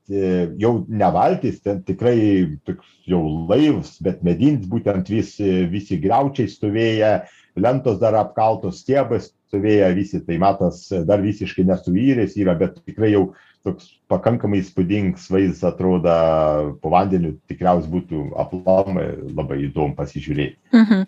jau 0.62 0.84
ne 0.88 1.08
valtis, 1.10 1.60
ten 1.60 1.82
tikrai 1.82 2.46
jau 3.06 3.22
laivs, 3.50 3.98
bet 4.00 4.22
medinis 4.22 4.68
būtent 4.70 5.08
visi, 5.10 5.66
visi 5.66 5.98
greučiai 5.98 6.46
stovėję, 6.48 7.12
lentos 7.58 7.98
dar 7.98 8.14
apkaltos 8.14 8.80
stiebas 8.80 9.32
stovėję 9.50 9.90
visi, 9.94 10.20
tai 10.24 10.38
matas 10.38 10.86
dar 11.04 11.20
visiškai 11.20 11.66
nesuyrės 11.66 12.38
yra, 12.38 12.54
bet 12.54 12.78
tikrai 12.86 13.12
jau 13.12 13.32
toks 13.66 13.88
pakankamai 14.10 14.60
įspūdingas 14.62 15.28
vaizdas 15.32 15.62
atrodo 15.72 16.12
po 16.82 16.92
vandeniu, 16.92 17.36
tikriausiai 17.50 17.92
būtų 17.92 18.22
aplamai 18.42 19.06
labai 19.32 19.62
įdomu 19.68 19.96
pasižiūrėti. 19.98 20.58
Mhm. 20.74 21.06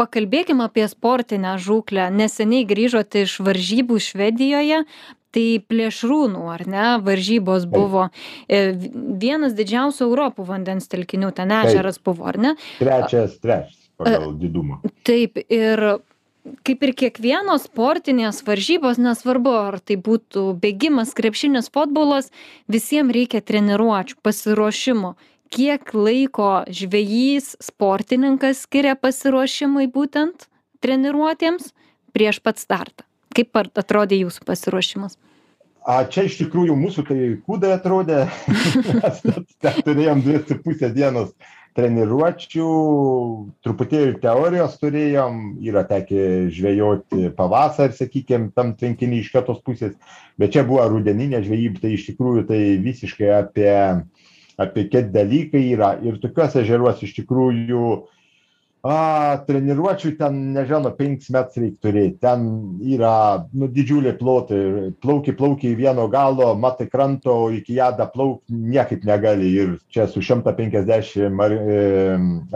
Pakalbėkime 0.00 0.66
apie 0.66 0.86
sportinę 0.90 1.56
žūklę. 1.62 2.10
Neseniai 2.14 2.66
grįžote 2.68 3.24
iš 3.28 3.38
varžybų 3.44 4.00
Švedijoje. 4.02 4.84
Tai 5.34 5.46
plėšrūnų, 5.66 6.44
ar 6.46 6.62
ne, 6.70 6.82
varžybos 7.02 7.64
buvo 7.66 8.04
e, 8.46 8.68
vienas 9.18 9.56
didžiausių 9.58 10.04
Europų 10.06 10.44
vandens 10.46 10.86
telkinių, 10.92 11.32
ten 11.34 11.50
ežeras 11.50 11.98
buvo, 11.98 12.28
ar 12.30 12.38
ne? 12.38 12.52
Trečias, 12.78 13.34
trečias 13.42 13.80
pagal 13.98 14.34
didumą. 14.38 14.78
Taip, 15.06 15.38
ir 15.50 15.82
kaip 16.64 16.82
ir 16.84 16.92
kiekvienos 16.96 17.66
sportinės 17.68 18.42
varžybos 18.46 18.98
nesvarbu 19.00 19.52
ar 19.56 19.78
tai 19.80 19.96
būtų 20.00 20.46
bėgimas 20.60 21.14
krepšinis 21.16 21.70
futbolas 21.72 22.30
visiem 22.70 23.12
reikia 23.14 23.40
treniruočių 23.40 24.20
pasiruošimo. 24.24 25.14
Kiek 25.54 25.92
laiko 25.94 26.64
žvejys 26.66 27.54
sportininkas 27.62 28.64
skiria 28.64 28.96
pasiruošimui 28.98 29.86
būtent 29.92 30.48
treniruotėms? 30.84 31.72
Prieš 32.14 32.40
pat 32.44 32.60
startą. 32.62 33.06
Kaip 33.34 33.56
atrodė 33.58 34.20
jūsų 34.20 34.44
pasiruošimas? 34.46 35.16
A 35.84 36.04
čia 36.08 36.24
iš 36.28 36.38
tikrųjų 36.40 36.76
mūsų 36.80 37.02
tai 37.08 37.18
kūdai 37.44 37.74
atrodė, 37.74 38.24
mes 39.00 39.80
turėjom 39.84 40.22
dvi 40.24 40.38
su 40.48 40.56
pusę 40.64 40.88
dienos 40.94 41.34
treniruočių 41.74 42.68
truputėlį 43.66 44.18
teorijos 44.22 44.76
turėjom 44.78 45.40
yra 45.66 45.82
tekę 45.88 46.50
žvejoti 46.54 47.32
pavasarį 47.38 47.98
sakykim 47.98 48.50
tam 48.54 48.76
tvenkiny 48.78 49.18
iš 49.22 49.32
kitos 49.34 49.58
pusės 49.66 49.96
bet 50.38 50.54
čia 50.54 50.62
buvo 50.68 50.86
rudeninė 50.92 51.42
žvejyba 51.44 51.82
tai 51.82 51.96
iš 51.96 52.06
tikrųjų 52.12 52.46
tai 52.50 52.60
visiškai 52.84 53.32
apie 53.40 53.74
apie 54.56 54.86
kiti 54.86 55.10
dalykai 55.14 55.64
yra. 55.74 55.94
Ir 56.06 56.20
tokiuose 56.22 56.62
ežeruose 56.62 57.08
iš 57.08 57.14
tikrųjų 57.18 57.84
a 58.84 58.96
treniruočių 59.46 60.10
ten 60.18 60.40
nežinau 60.52 60.92
penkis 60.98 61.30
metrus 61.32 61.56
reik 61.62 61.76
turėt 61.80 62.18
ten 62.20 62.42
yra 62.84 63.46
nu 63.56 63.68
didžiuliai 63.72 64.12
plotai. 64.18 64.90
Plauki 65.00 65.32
plauki 65.38 65.70
į 65.72 65.78
vieno 65.78 66.04
galo 66.12 66.50
matai 66.60 66.90
kranto 66.92 67.48
iki 67.56 67.78
ją 67.78 67.94
daplaukt 67.96 68.44
niekaip 68.52 69.06
negali. 69.08 69.54
Ir 69.56 69.72
čia 69.88 70.04
su 70.10 70.20
šimtą 70.20 70.52
penkiasdešim 70.58 71.40
ar 71.40 71.56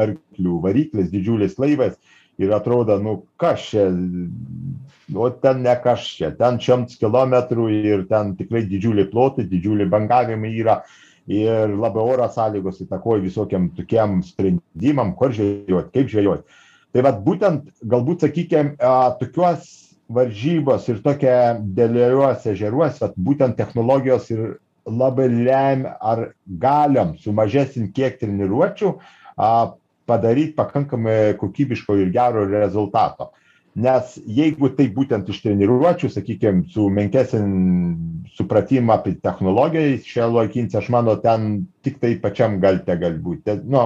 arklių 0.04 0.60
variklis 0.66 1.08
didžiulis 1.14 1.56
laivas 1.62 1.96
ir 2.38 2.52
atrodo 2.54 2.98
nu 3.02 3.22
kas 3.40 3.64
čia 3.70 3.88
o 5.16 5.30
ten 5.30 5.62
ne 5.64 5.74
kas 5.80 6.04
čia. 6.12 6.34
Ten 6.36 6.60
šimts 6.60 7.00
kilometrų 7.00 7.68
ir 7.72 8.04
ten 8.12 8.36
tikrai 8.36 8.66
didžiuliai 8.68 9.08
plotai 9.08 9.48
didžiuliai 9.48 9.88
bangavimai 9.88 10.52
yra 10.60 10.82
ir 11.28 11.74
labai 11.76 12.04
oro 12.14 12.28
sąlygos 12.32 12.80
įtakoja 12.84 13.22
visokiem 13.22 13.68
tokiem 13.76 14.22
sprendimam 14.24 15.12
kur 15.16 15.34
žvejot 15.36 15.92
kaip 15.92 16.08
žvejot. 16.08 16.46
Tai 16.92 17.04
vat 17.04 17.20
būtent 17.24 17.68
galbūt 17.84 18.24
sakykim 18.24 18.72
tokios 19.20 19.68
varžybos 20.08 20.88
ir 20.88 21.02
tokie 21.04 21.34
dideliuose 21.76 22.54
ežeruose 22.54 23.04
vat 23.04 23.18
būtent 23.20 23.58
technologijos 23.60 24.30
ir 24.32 24.56
labai 24.88 25.28
lemia 25.28 25.98
ar 26.00 26.30
galim 26.46 27.12
su 27.20 27.34
mažesniu 27.36 27.92
kiek 27.92 28.16
treniruočių 28.22 28.94
a 29.36 29.50
padaryt 30.08 30.56
pakankamai 30.56 31.36
kokybiško 31.36 31.98
ir 32.00 32.08
gero 32.14 32.46
rezultato 32.48 33.34
nes 33.78 34.16
jeigu 34.26 34.72
tai 34.76 34.88
būtent 34.94 35.28
iš 35.30 35.42
treniruočių 35.44 36.10
sakykim 36.10 36.64
su 36.72 36.88
menkesniu 36.90 37.94
supratimą 38.38 38.98
apie 38.98 39.14
technologiją 39.22 40.00
šiuolaikinės 40.06 40.78
aš 40.80 40.90
manau 40.94 41.16
ten 41.22 41.64
tiktai 41.86 42.16
pačiam 42.22 42.58
galte 42.62 42.98
gali 43.00 43.22
būt 43.22 43.54
nu 43.70 43.84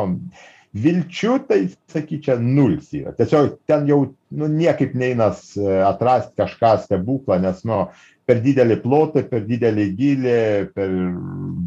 vilčių 0.73 1.35
tai 1.49 1.59
sakyčiau 1.93 2.41
nulis 2.41 2.89
yra. 2.97 3.13
Tiesiog 3.17 3.59
ten 3.69 3.85
jau 3.91 3.99
nu 4.33 4.49
niekaip 4.49 4.95
neinas 4.97 5.53
atrast 5.61 6.33
kažką 6.41 6.79
stebuklą 6.87 7.37
nes 7.45 7.61
nu 7.69 7.85
per 8.25 8.41
dideli 8.41 8.79
plotai 8.81 9.27
per 9.29 9.45
didelį 9.49 9.87
gylį 9.99 10.39
per 10.77 10.97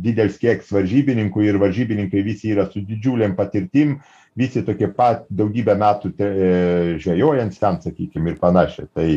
didelis 0.06 0.40
kiekis 0.42 0.74
varžybininkų 0.74 1.46
ir 1.46 1.62
varžybininkai 1.62 2.26
visi 2.26 2.54
yra 2.56 2.66
su 2.72 2.82
didžiulėm 2.82 3.38
patirtim 3.38 4.00
visi 4.36 4.64
tokie 4.68 4.90
pat 4.94 5.26
daugybę 5.32 5.76
metų 5.80 6.14
žvejojant 7.02 7.60
ten 7.60 7.82
sakykim 7.84 8.28
ir 8.28 8.40
panašiai. 8.42 8.90
Tai 8.96 9.10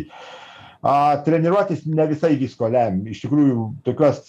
a 0.79 1.19
treniruotės 1.27 1.87
ne 1.91 2.07
visai 2.07 2.37
visko 2.39 2.69
lemia 2.71 3.11
iš 3.11 3.25
tikrųjų 3.25 3.65
tokios 3.87 4.21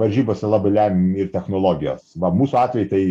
varžybose 0.00 0.48
labai 0.48 0.72
lemia 0.72 1.24
ir 1.24 1.28
technologijos. 1.32 2.14
Va 2.20 2.30
mūsų 2.32 2.58
atveju 2.60 2.88
tai 2.90 3.02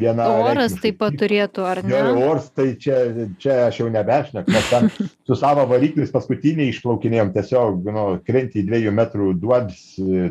viena 0.00 0.26
oras 0.44 0.76
taip 0.80 0.98
pat 1.00 1.16
turėtų 1.20 1.64
ar 1.68 1.82
ne? 1.84 2.00
Oras 2.24 2.48
tai 2.56 2.70
čia 2.80 3.26
čia 3.40 3.66
aš 3.66 3.82
jau 3.82 3.90
nebešneku 3.92 4.56
mes 4.56 4.72
ten 4.72 4.88
su 5.28 5.36
savo 5.36 5.66
varikliais 5.68 6.12
paskutiniai 6.12 6.72
išplaukinėjom 6.72 7.34
tiesiog 7.36 7.92
nu 7.92 8.06
krenti 8.24 8.62
į 8.62 8.66
dviejų 8.68 8.96
metrų 8.96 9.34
duobes 9.40 9.84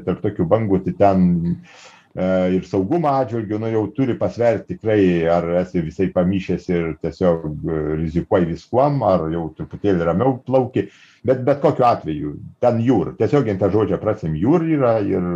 tarp 0.05 0.25
tokių 0.25 0.49
bangų 0.49 0.83
tai 0.87 0.97
ten 1.01 1.29
E, 1.49 1.98
ir 2.17 2.65
saugumo 2.65 3.07
atžvilgiu, 3.07 3.59
nu 3.61 3.69
jau 3.69 3.83
turi 3.93 4.15
pasverti 4.17 4.73
tikrai, 4.73 5.27
ar 5.29 5.45
esi 5.61 5.83
visai 5.85 6.09
pamyšęs 6.13 6.69
ir 6.71 6.87
tiesiog 7.03 7.45
e, 7.45 7.81
rizikuoji 7.99 8.49
viskuom, 8.49 9.03
ar 9.05 9.27
jau 9.29 9.45
truputėlį 9.57 10.07
ramiau 10.07 10.39
plauki, 10.45 10.87
bet 11.25 11.43
bet 11.45 11.61
kokiu 11.61 11.85
atveju, 11.85 12.33
ten 12.63 12.81
jūr, 12.81 13.13
tiesiog 13.19 13.51
tą 13.59 13.69
žodžią 13.75 13.99
prasim 14.01 14.33
jūr 14.35 14.65
yra 14.79 14.95
ir, 15.05 15.27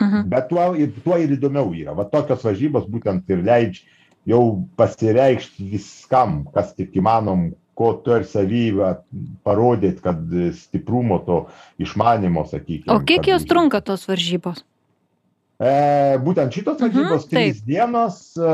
mhm. 0.00 0.28
bet 0.30 0.46
tuo, 0.52 0.68
ir, 0.78 0.94
tuo 1.04 1.18
ir 1.18 1.34
įdomiau 1.34 1.74
yra. 1.74 1.96
Va 1.98 2.06
tokios 2.06 2.46
varžybos 2.46 2.86
būtent 2.90 3.34
ir 3.34 3.42
leidžia 3.42 3.82
jau 4.24 4.44
pasireikšti 4.78 5.66
viskam, 5.74 6.44
kas 6.54 6.72
tik 6.78 6.94
įmanom, 6.96 7.50
ko 7.74 7.90
tu 8.04 8.14
ir 8.14 8.22
savybę 8.30 8.92
parodėt, 9.44 9.98
kad 10.04 10.22
stiprumo 10.54 11.18
to 11.26 11.40
išmanimo, 11.82 12.46
sakykime. 12.46 12.94
O 12.94 13.02
kiek 13.02 13.26
jos 13.32 13.44
trunka 13.50 13.82
tos 13.82 14.06
varžybos? 14.06 14.62
E, 15.64 16.16
būtent 16.20 16.52
šitos 16.52 16.80
varžybos 16.82 17.22
mhm, 17.24 17.28
trys 17.30 17.60
dienos 17.64 18.16
e, 18.36 18.48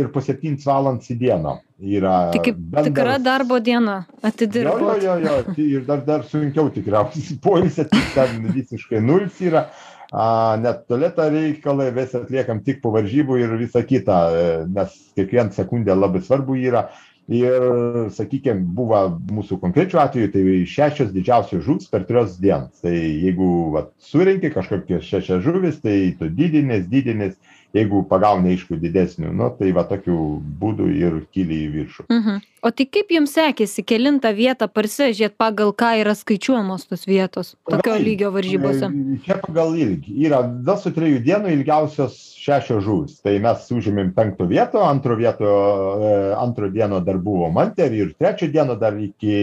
ir 0.00 0.08
po 0.10 0.22
septynis 0.24 0.66
valandas 0.66 1.10
į 1.12 1.18
dieną 1.20 1.52
yra. 1.78 2.14
Tai 2.34 2.40
kaip 2.42 2.56
bendras... 2.58 2.88
tikra 2.88 3.18
darbo 3.22 3.58
diena 3.62 3.98
atidirbti. 4.26 4.86
Jo, 4.88 4.96
jo, 5.02 5.18
jo, 5.22 5.36
jo, 5.46 5.66
ir 5.66 5.84
dar, 5.86 6.02
dar 6.06 6.24
sunkiau 6.26 6.72
tikriausiai. 6.74 7.38
Poilsė 7.46 7.86
ten 7.90 8.48
visiškai 8.48 9.02
nulis 9.04 9.38
yra. 9.46 9.68
A, 10.10 10.56
net 10.62 10.84
tualetą 10.90 11.28
reikalai 11.34 11.90
vis 11.94 12.14
atliekam 12.14 12.60
tik 12.66 12.78
po 12.82 12.92
varžybų 12.94 13.40
ir 13.42 13.54
visa 13.60 13.82
kita, 13.86 14.18
e, 14.30 14.50
nes 14.70 14.94
kiekvieną 15.18 15.54
sekundę 15.54 15.94
labai 15.98 16.22
svarbu 16.26 16.58
yra 16.62 16.86
ir 17.28 18.10
sakykim 18.14 18.62
buvo 18.76 19.00
mūsų 19.34 19.58
konkrečiu 19.62 19.98
atveju 20.02 20.30
tai 20.34 20.44
šešios 20.70 21.12
didžiausios 21.14 21.64
žuvys 21.66 21.90
per 21.90 22.06
tris 22.06 22.36
dienas. 22.42 22.82
Tai 22.84 22.94
jeigu 22.94 23.48
vat 23.74 23.90
surenki 23.98 24.52
kažkokias 24.54 25.06
šešias 25.06 25.42
žuvis 25.44 25.80
tai 25.82 26.14
tu 26.18 26.30
didinies 26.30 26.86
didinies 26.90 27.34
jeigu 27.76 28.02
pagauni 28.10 28.54
aišku 28.54 28.78
didesnių 28.80 29.32
nu 29.36 29.48
tai 29.58 29.72
va 29.76 29.84
tokiu 29.88 30.16
būdu 30.60 30.88
ir 30.92 31.18
kyli 31.34 31.62
į 31.66 31.70
viršų. 31.74 32.06
Mhm. 32.10 32.44
o 32.66 32.72
tai 32.74 32.86
kaip 32.90 33.12
jums 33.14 33.34
sekėsi 33.36 33.84
kelintą 33.86 34.32
vietą 34.34 34.68
parsivežėt 34.68 35.36
pagal 35.38 35.72
ką 35.76 35.92
yra 36.02 36.14
skaičiuojamos 36.18 36.86
tos 36.90 37.06
vietos 37.06 37.54
tokio 37.70 37.98
lygio 38.00 38.32
varžybose? 38.34 38.88
E, 38.90 39.18
čia 39.26 39.38
pagal 39.42 39.76
ilgį. 39.78 40.16
Yra 40.26 40.40
su 40.82 40.92
trijų 40.96 41.20
dienų 41.26 41.52
ilgiausios 41.58 42.16
šešios 42.46 42.82
žuvys. 42.86 43.20
Tai 43.24 43.36
mes 43.42 43.68
užėmėm 43.74 44.12
penkto 44.16 44.48
vieto 44.50 44.82
antro 44.86 45.16
vieto 45.18 45.46
e, 45.46 46.16
antro 46.38 46.70
dieno 46.72 47.00
dar 47.04 47.20
buvo 47.22 47.50
mantė 47.54 47.90
ir 47.94 48.14
trečio 48.18 48.50
dieno 48.52 48.78
dar 48.80 48.98
iki 48.98 49.36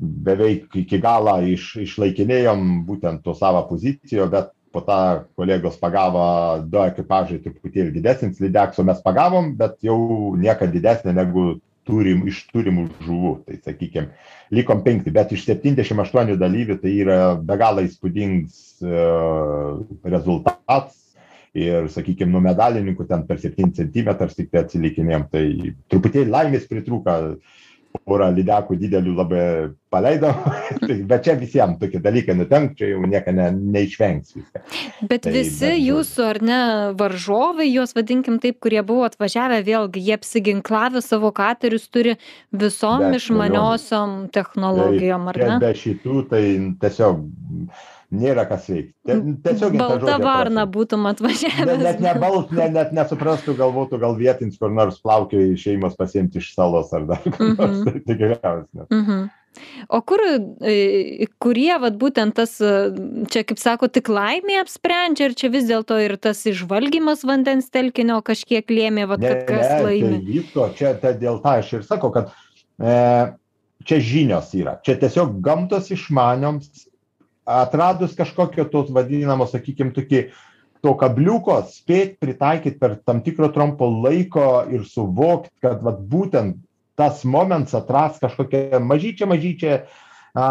beveik 0.00 0.76
iki 0.80 0.98
galo 1.00 1.36
iš 1.44 1.74
išlaikinėjom 1.84 2.86
būtent 2.88 3.20
to 3.24 3.34
savo 3.36 3.60
pozicijo 3.68 4.26
bet 4.32 4.54
po 4.72 4.80
to 4.86 4.98
kolegos 5.36 5.78
pagavo 5.80 6.22
du 6.62 6.78
ekipažai 6.84 7.40
truputėlį 7.42 7.94
didesnis 7.96 8.38
lydekso 8.42 8.84
mes 8.86 9.02
pagavom 9.02 9.54
bet 9.58 9.80
jau 9.82 9.98
niekad 10.38 10.70
didesnė 10.74 11.14
negu 11.16 11.56
turim 11.88 12.22
iš 12.30 12.44
turimų 12.52 12.86
žuvų. 13.02 13.32
Tai 13.46 13.58
sakykim 13.66 14.08
likom 14.54 14.84
penkti 14.86 15.12
bet 15.14 15.32
iš 15.34 15.46
septyniasdešim 15.48 16.02
aštuonių 16.04 16.38
dalyvių 16.40 16.78
tai 16.82 16.94
yra 17.02 17.20
be 17.36 17.58
galo 17.60 17.84
įspūdingas 17.86 18.82
e, 18.84 19.04
rezultatas. 20.14 20.96
Ir 21.50 21.88
sakykim 21.90 22.30
nuo 22.30 22.38
medalininkų 22.44 23.08
ten 23.08 23.24
per 23.26 23.40
septynis 23.42 23.74
centimetrus 23.80 24.36
tiktai 24.36 24.60
atsilikinėjom 24.62 25.24
tai 25.32 25.44
truputėlį 25.90 26.30
laimės 26.30 26.68
pritrūko 26.70 27.16
porą 28.06 28.30
lydekų 28.34 28.76
didelių 28.80 29.12
labai 29.18 29.44
paleidom, 29.90 30.36
bet 31.10 31.22
čia 31.26 31.34
visiems 31.38 31.78
tokie 31.80 32.00
dalykai 32.02 32.36
nutenka, 32.38 32.76
čia 32.78 32.92
jau 32.92 33.02
nieko 33.10 33.34
ne, 33.34 33.48
neišvengs 33.76 34.34
viską. 34.38 34.62
Bet 35.10 35.24
tai, 35.26 35.34
visi 35.34 35.66
bet, 35.66 35.82
jūsų, 35.84 36.24
ar 36.26 36.40
ne, 36.46 36.60
varžovai, 36.98 37.68
juos 37.68 37.94
vadinkim 37.98 38.40
taip, 38.42 38.60
kurie 38.62 38.82
buvo 38.86 39.06
atvažiavę, 39.08 39.60
vėlgi 39.66 40.04
jie 40.06 40.16
apsiginklavę 40.18 41.02
savo 41.04 41.32
katerius 41.36 41.88
turi 41.90 42.16
visom 42.50 43.08
išmaniosiom 43.18 44.18
technologijom, 44.34 45.30
ar 45.32 45.40
ne? 45.44 45.56
Be 45.62 45.72
šitų 45.78 46.26
tai 46.30 46.44
tiesiog 46.82 47.24
nėra 48.10 48.44
kas 48.50 48.68
veikti. 48.70 48.94
Tiesiog 49.44 49.76
balta 49.78 50.18
varna 50.22 50.66
būtum 50.70 51.06
atvažiavęs. 51.10 51.66
Net, 51.70 51.82
net 51.86 52.00
nebalt, 52.04 52.54
net, 52.54 52.72
net 52.74 52.94
nesuprastų, 52.96 53.56
galvotų, 53.58 54.00
gal 54.02 54.16
vietins 54.18 54.58
kur 54.60 54.72
nors 54.74 55.00
plaukioja 55.02 55.58
šeimos 55.60 55.98
pasiimti 55.98 56.42
iš 56.42 56.52
salos 56.56 56.92
ar 56.96 57.06
dar 57.10 57.22
kur 57.26 57.54
nors. 57.54 57.60
Mm 57.60 57.84
-hmm. 57.84 57.92
Tai 57.92 58.00
tikriausiai. 58.06 58.86
Mm 58.90 59.04
-hmm. 59.04 59.28
O 59.88 60.00
kur, 60.06 60.20
e, 60.62 61.26
kurie, 61.42 61.72
vad 61.82 61.96
būtent 61.98 62.36
tas, 62.38 62.60
e, 62.60 62.92
čia 63.30 63.42
kaip 63.42 63.58
sako, 63.58 63.88
tik 63.88 64.08
laimė 64.08 64.60
apsprendžia, 64.60 65.30
ar 65.30 65.34
čia 65.34 65.50
vis 65.50 65.66
dėlto 65.66 65.98
ir 66.04 66.16
tas 66.16 66.46
išvalgymas 66.46 67.24
vandens 67.26 67.70
telkinio 67.70 68.20
kažkiek 68.22 68.70
lėmė, 68.70 69.08
vad, 69.10 69.20
kad 69.20 69.42
kas 69.48 69.66
ne, 69.66 69.80
laimė? 69.82 70.12
Tai 70.20 70.32
visko, 70.32 70.68
čia 70.78 70.94
ta, 71.02 71.12
dėl 71.12 71.42
to 71.42 71.48
aš 71.48 71.72
ir 71.72 71.82
sakau, 71.82 72.12
kad 72.14 72.30
e, 72.78 72.94
čia 73.84 73.98
žinios 74.12 74.54
yra, 74.54 74.78
čia 74.86 74.94
tiesiog 75.02 75.40
gamtos 75.42 75.90
išmanioms 75.90 76.86
atradus 77.50 78.14
kažkokio 78.18 78.66
tos 78.70 78.90
vadinamo, 78.94 79.46
sakykime, 79.50 79.94
tokį 79.96 80.24
to 80.84 80.94
kabliuko 81.00 81.58
spėt 81.68 82.16
pritaikyti 82.22 82.78
per 82.80 82.96
tam 83.04 83.20
tikro 83.24 83.50
trumpo 83.52 83.88
laiko 83.90 84.64
ir 84.72 84.86
suvokti, 84.88 85.52
kad 85.64 85.82
vat, 85.84 86.00
būtent 86.00 86.60
tas 87.00 87.24
momentas 87.24 87.76
atras 87.76 88.20
kažkokią 88.20 88.80
mažyčią, 88.84 89.28
mažyčią, 89.28 89.76
a, 90.36 90.46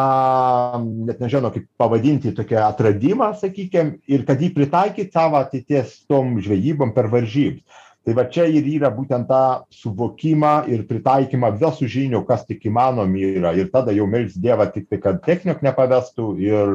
net 1.09 1.21
nežinau, 1.21 1.51
kaip 1.53 1.67
pavadinti, 1.79 2.33
tokią 2.37 2.63
atradimą, 2.67 3.31
sakykime, 3.41 3.99
ir 4.09 4.25
kad 4.27 4.41
jį 4.41 4.51
pritaikyti 4.57 5.13
savo 5.13 5.39
ateities 5.41 6.01
tom 6.09 6.37
žvejybom 6.43 6.93
per 6.97 7.09
varžybas 7.13 7.85
tai 8.05 8.15
va 8.17 8.25
čia 8.31 8.47
ir 8.47 8.67
yra 8.67 8.89
būtent 8.95 9.27
tą 9.29 9.67
suvokimą 9.81 10.53
ir 10.71 10.85
pritaikymą 10.89 11.53
visų 11.59 11.89
žinių 11.91 12.23
kas 12.27 12.45
tik 12.47 12.65
įmanomi 12.69 13.35
yra 13.39 13.53
ir 13.57 13.71
tada 13.73 13.95
jau 13.95 14.07
melst 14.09 14.39
dievą 14.41 14.69
tiktai 14.73 15.01
kad 15.03 15.23
technik 15.25 15.63
nepavestų 15.65 16.29
ir 16.41 16.73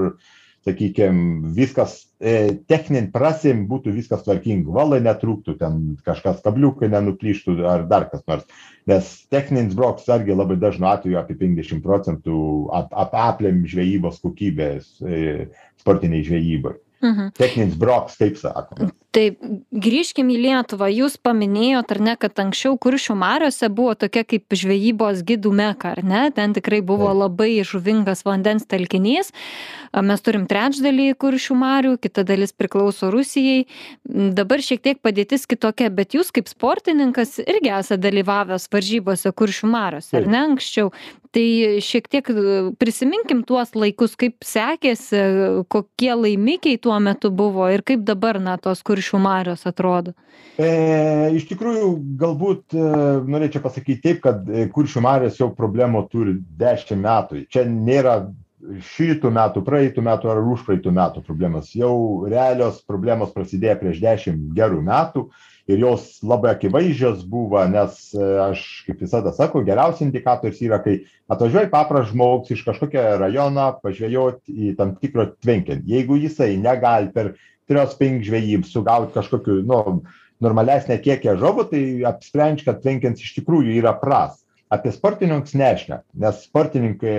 sakykim 0.64 1.16
viskas 1.56 1.96
e, 2.20 2.54
techninėm 2.68 3.10
prasėm 3.12 3.66
būtų 3.68 3.92
viskas 3.96 4.22
tvarkinga 4.24 4.72
valai 4.72 5.02
netrūktų 5.04 5.56
ten 5.60 5.82
kažkas 6.06 6.40
kabliukai 6.44 6.88
nenuplyštų 6.92 7.58
ar 7.68 7.84
dar 7.88 8.08
kas 8.12 8.24
nors 8.28 8.46
nes 8.88 9.10
techninis 9.32 9.76
brokas 9.76 10.08
irgi 10.08 10.36
labai 10.36 10.56
dažnu 10.60 10.88
atveju 10.88 11.20
apie 11.20 11.36
penkiasdešim 11.40 11.84
procentų 11.84 12.38
ap 12.80 12.96
ap 13.04 13.20
aplėm 13.26 13.64
žvejybos 13.68 14.22
kokybės 14.24 14.96
e, 15.04 15.50
sportinėj 15.84 16.28
žvejyboj 16.30 16.80
Mhm. 17.04 17.32
Techninis 17.36 17.76
broks, 17.76 18.16
taip 18.16 18.38
sakoma. 18.40 18.90
Taip, 19.14 19.38
grįžkim 19.70 20.32
į 20.34 20.40
Lietuvą. 20.42 20.88
Jūs 20.90 21.14
paminėjot, 21.22 21.92
ar 21.94 22.00
ne, 22.02 22.14
kad 22.18 22.40
anksčiau 22.42 22.74
kuršių 22.82 23.14
mariuose 23.20 23.68
buvo 23.70 23.92
tokia 23.94 24.24
kaip 24.26 24.56
žvejybos 24.58 25.22
gidų 25.28 25.52
meka, 25.54 25.92
ar 25.94 26.02
ne? 26.02 26.24
Ten 26.34 26.56
tikrai 26.56 26.80
buvo 26.82 27.12
labai 27.14 27.62
žuvingas 27.62 28.24
vandens 28.26 28.66
telkinys. 28.66 29.30
Mes 29.94 30.24
turim 30.26 30.48
trečdalį 30.50 31.12
kuršių 31.22 31.58
marių, 31.60 31.94
kita 32.02 32.26
dalis 32.26 32.50
priklauso 32.50 33.12
Rusijai. 33.14 33.68
Dabar 34.04 34.64
šiek 34.66 34.82
tiek 34.82 34.98
padėtis 34.98 35.46
kitokia, 35.46 35.92
bet 35.94 36.18
jūs 36.18 36.34
kaip 36.34 36.50
sportininkas 36.50 37.38
irgi 37.44 37.70
esate 37.70 38.02
dalyvavęs 38.02 38.66
varžybose 38.72 39.30
kuršių 39.30 39.70
mariuose, 39.70 40.16
ar 40.18 40.26
ne 40.26 40.42
anksčiau? 40.48 40.90
Tai 41.34 41.46
šiek 41.82 42.06
tiek 42.06 42.28
prisiminkim 42.78 43.40
tuos 43.46 43.72
laikus, 43.74 44.12
kaip 44.14 44.44
sekėsi, 44.46 45.22
kokie 45.66 46.12
laimikiai 46.14 46.78
tuo 46.78 46.94
metu 47.02 47.32
buvo 47.34 47.66
ir 47.74 47.82
kaip 47.82 48.04
dabar, 48.06 48.38
na, 48.38 48.54
tos 48.54 48.84
kuršių 48.86 49.03
kuršių 49.04 49.20
marios 49.20 49.66
atrodo? 49.66 50.14
E, 50.56 51.30
iš 51.34 51.48
tikrųjų, 51.50 51.88
galbūt 52.18 52.74
e, 52.74 52.84
norėčiau 53.26 53.62
pasakyti 53.62 54.00
taip, 54.02 54.22
kad 54.22 54.48
e, 54.48 54.68
kuršių 54.70 55.02
marios 55.02 55.38
jau 55.40 55.50
problemų 55.54 56.06
turi 56.10 56.38
10 56.58 56.96
metų. 57.02 57.44
Čia 57.50 57.66
nėra 57.66 58.30
šitų 58.94 59.30
metų, 59.34 59.62
praeitų 59.64 60.04
metų 60.04 60.30
ar 60.30 60.38
užpraeitų 60.54 60.92
metų 60.94 61.24
problemas. 61.26 61.74
Jau 61.76 62.24
realios 62.30 62.80
problemos 62.86 63.34
prasidėjo 63.34 63.80
prieš 63.82 64.00
10 64.00 64.54
gerų 64.56 64.80
metų 64.86 65.26
ir 65.68 65.80
jos 65.80 66.20
labai 66.22 66.52
akivaizdžios 66.54 67.24
buvo, 67.28 67.60
nes 67.68 68.12
e, 68.14 68.20
aš 68.46 68.84
kaip 68.86 69.02
visada 69.04 69.32
sakau, 69.36 69.64
geriausias 69.64 70.06
indikatorius 70.06 70.60
yra, 70.64 70.78
kai 70.84 71.00
atvažiuoja 71.32 71.70
papras 71.72 72.10
žmogus 72.12 72.52
iš 72.54 72.62
kažkokio 72.66 73.04
rajono 73.20 73.70
pažvėjoti 73.82 74.54
į 74.54 74.74
tam 74.78 74.94
tikrą 75.00 75.32
tvenkinį. 75.40 75.82
Jeigu 75.88 76.20
jisai 76.20 76.54
negali 76.60 77.10
per 77.14 77.34
trios 77.70 77.96
penk 77.98 78.24
žvejybų 78.26 78.68
sugaut 78.68 79.12
kažkokių, 79.14 79.60
nu, 79.68 79.80
normalesnę 80.44 80.98
kiekį 81.02 81.36
žuvų, 81.40 81.66
tai 81.70 81.82
apsprendž, 82.08 82.64
kad 82.66 82.82
tvenkins 82.82 83.22
iš 83.22 83.36
tikrųjų 83.38 83.78
yra 83.80 83.94
pras. 84.00 84.40
Apie 84.72 84.90
sportininkus 84.94 85.54
nešne, 85.56 86.00
nes 86.18 86.40
sportininkai 86.48 87.14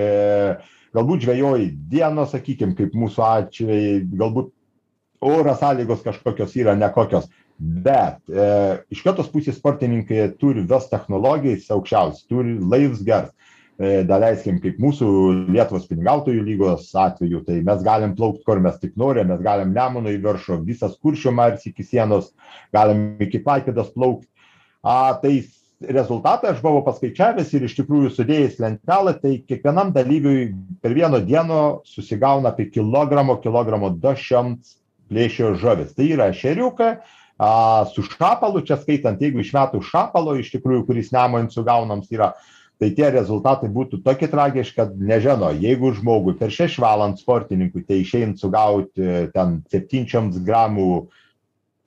galbūt 0.96 1.24
žvejoja 1.24 1.70
dienos, 1.90 2.32
sakykime, 2.34 2.76
kaip 2.76 2.94
mūsų 2.98 3.24
atveju, 3.24 4.04
galbūt 4.18 4.52
oro 5.24 5.54
sąlygos 5.56 6.04
kažkokios 6.04 6.56
yra 6.60 6.74
nekokios, 6.76 7.30
bet 7.56 8.20
e, 8.28 8.48
iš 8.92 9.00
kitos 9.06 9.30
pusės 9.32 9.56
sportininkai 9.56 10.28
turi 10.40 10.66
vis 10.68 10.90
technologijas 10.90 11.70
aukščiausias, 11.72 12.26
turi 12.28 12.58
laivus 12.60 13.00
gers 13.06 13.32
daleiskim 13.78 14.56
kaip 14.62 14.78
mūsų 14.80 15.06
lietuvos 15.52 15.84
spiningautojų 15.84 16.44
lygos 16.46 16.88
atveju 16.96 17.42
tai 17.44 17.58
mes 17.64 17.82
galim 17.84 18.14
plaukt 18.16 18.40
kur 18.46 18.60
mes 18.64 18.78
tik 18.80 18.94
norim 18.96 19.28
mes 19.28 19.42
galim 19.44 19.74
nemunu 19.76 20.14
į 20.14 20.22
viršų 20.24 20.62
visas 20.64 20.94
kuršių 20.96 21.34
marias 21.36 21.66
iki 21.68 21.84
sienos 21.84 22.30
galim 22.72 23.20
iki 23.20 23.42
klaipėdos 23.44 23.92
plaukt. 23.92 24.24
A 24.80 25.12
tai 25.20 25.42
rezultatą 25.82 26.54
aš 26.54 26.62
buvau 26.64 26.80
paskaičiavęs 26.86 27.52
ir 27.52 27.66
iš 27.68 27.76
tikrųjų 27.82 28.14
sudėjęs 28.16 28.56
lentelę 28.64 29.12
tai 29.20 29.34
kiekvienam 29.44 29.92
dalyviui 29.92 30.48
per 30.80 30.96
vieną 30.96 31.20
dieną 31.26 31.60
susigauna 31.84 32.54
apie 32.54 32.70
kilogramo 32.72 33.36
kilogramo 33.44 33.92
du 33.92 34.16
šimts 34.16 34.78
plėšrio 35.12 35.52
žuvis. 35.60 35.92
Tai 35.92 36.08
yra 36.16 36.32
ešeriuką 36.32 36.90
a 37.36 37.84
su 37.92 38.02
šapalu 38.08 38.64
čia 38.64 38.78
skaitant 38.80 39.20
jeigu 39.20 39.42
išmetus 39.44 39.90
šapalo 39.90 40.38
iš 40.40 40.54
tikrųjų 40.54 40.86
kuris 40.88 41.12
nemojant 41.12 41.52
sugaunams 41.52 42.08
yra 42.08 42.32
tai 42.80 42.90
tie 42.96 43.08
rezultatai 43.12 43.68
būtų 43.72 44.00
tokie 44.04 44.28
tragiški 44.32 44.76
kad 44.76 44.96
nežino 45.10 45.48
jeigu 45.56 45.92
žmogui 45.96 46.36
per 46.40 46.52
šešias 46.52 46.82
valandas 46.84 47.24
sportininkui 47.24 47.84
tai 47.88 48.02
išein 48.04 48.36
sugauti 48.40 49.08
ten 49.36 49.60
septynis 49.72 50.12
šimtus 50.12 50.44
gramų 50.50 50.90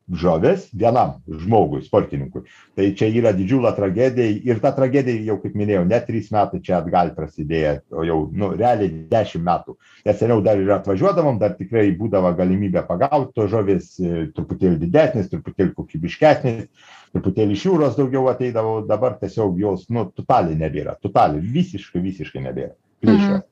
žuvis 0.09 0.67
vienam 0.73 1.17
žmogui 1.27 1.81
sportininkui. 1.85 2.43
Tai 2.77 2.87
čia 2.97 3.09
yra 3.13 3.33
didžiulė 3.35 3.71
tragedija 3.77 4.39
ir 4.49 4.61
ta 4.63 4.71
tragedija 4.75 5.21
jau 5.27 5.37
kaip 5.43 5.57
minėjau 5.59 5.85
ne 5.89 5.99
trys 6.05 6.31
metai 6.33 6.61
čia 6.65 6.79
atgal 6.79 7.13
prasidėjo 7.15 7.75
o 7.93 8.05
jau 8.07 8.19
nu 8.33 8.51
realiai 8.57 9.05
dešim 9.11 9.43
metų. 9.45 9.77
Nes 10.07 10.19
seniau 10.21 10.41
dar 10.45 10.61
ir 10.61 10.71
atvažiuodavom 10.79 11.39
dar 11.41 11.55
tikrai 11.59 11.89
būdavo 11.97 12.31
galimybė 12.37 12.85
pagaut 12.87 13.33
tos 13.35 13.51
žuvys 13.53 13.95
truputėlį 14.35 14.79
didesnės 14.85 15.29
truputėlį 15.33 15.75
kokybiškesnės 15.77 16.89
truputėlį 17.13 17.57
iš 17.57 17.65
jūros 17.69 17.97
daugiau 17.97 18.27
ateidavo 18.31 18.79
dabar 18.89 19.17
tiesiog 19.21 19.57
jos 19.61 19.87
nu 19.93 20.07
totaliai 20.15 20.57
nebėra 20.57 20.97
totaliai 21.01 21.41
visiškai 21.41 22.01
visiškai 22.03 22.45
nebėra. 22.45 22.75
Plyšio 22.99 23.37
mhm. 23.37 23.48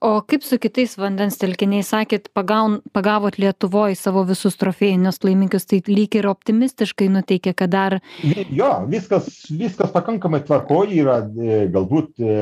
O 0.00 0.12
kaip 0.24 0.44
su 0.46 0.56
kitais 0.60 0.94
vandens 0.96 1.36
telkiniais, 1.40 1.90
sakėt, 1.92 2.30
pagaun, 2.36 2.78
pagavot 2.96 3.36
Lietuvoje 3.40 3.98
savo 3.98 4.22
visus 4.28 4.56
trofėjinius 4.60 5.20
laimikius, 5.26 5.66
tai 5.68 5.82
lyg 5.88 6.16
ir 6.16 6.28
optimistiškai 6.30 7.10
nuteikė, 7.12 7.52
kad 7.58 7.74
dar... 7.74 7.98
Jo, 8.24 8.70
viskas, 8.90 9.28
viskas 9.52 9.92
pakankamai 9.92 10.40
tvarkoji 10.46 11.02
yra, 11.02 11.18
e, 11.20 11.58
galbūt, 11.74 12.14
e, 12.22 12.38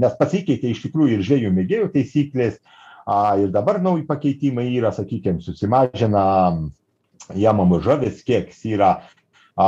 nes 0.00 0.18
pasikeitė 0.20 0.74
iš 0.74 0.84
tikrųjų 0.88 1.16
ir 1.16 1.24
žvėjų 1.30 1.54
mėgėjų 1.56 1.88
taisyklės, 1.96 2.60
ir 3.40 3.54
dabar 3.54 3.80
nauji 3.82 4.04
pakeitimai 4.08 4.68
yra, 4.74 4.92
sakykime, 4.94 5.40
susimažina 5.44 6.24
jamamų 7.36 7.80
žuvis, 7.84 8.20
kiek 8.26 8.52
yra 8.68 8.98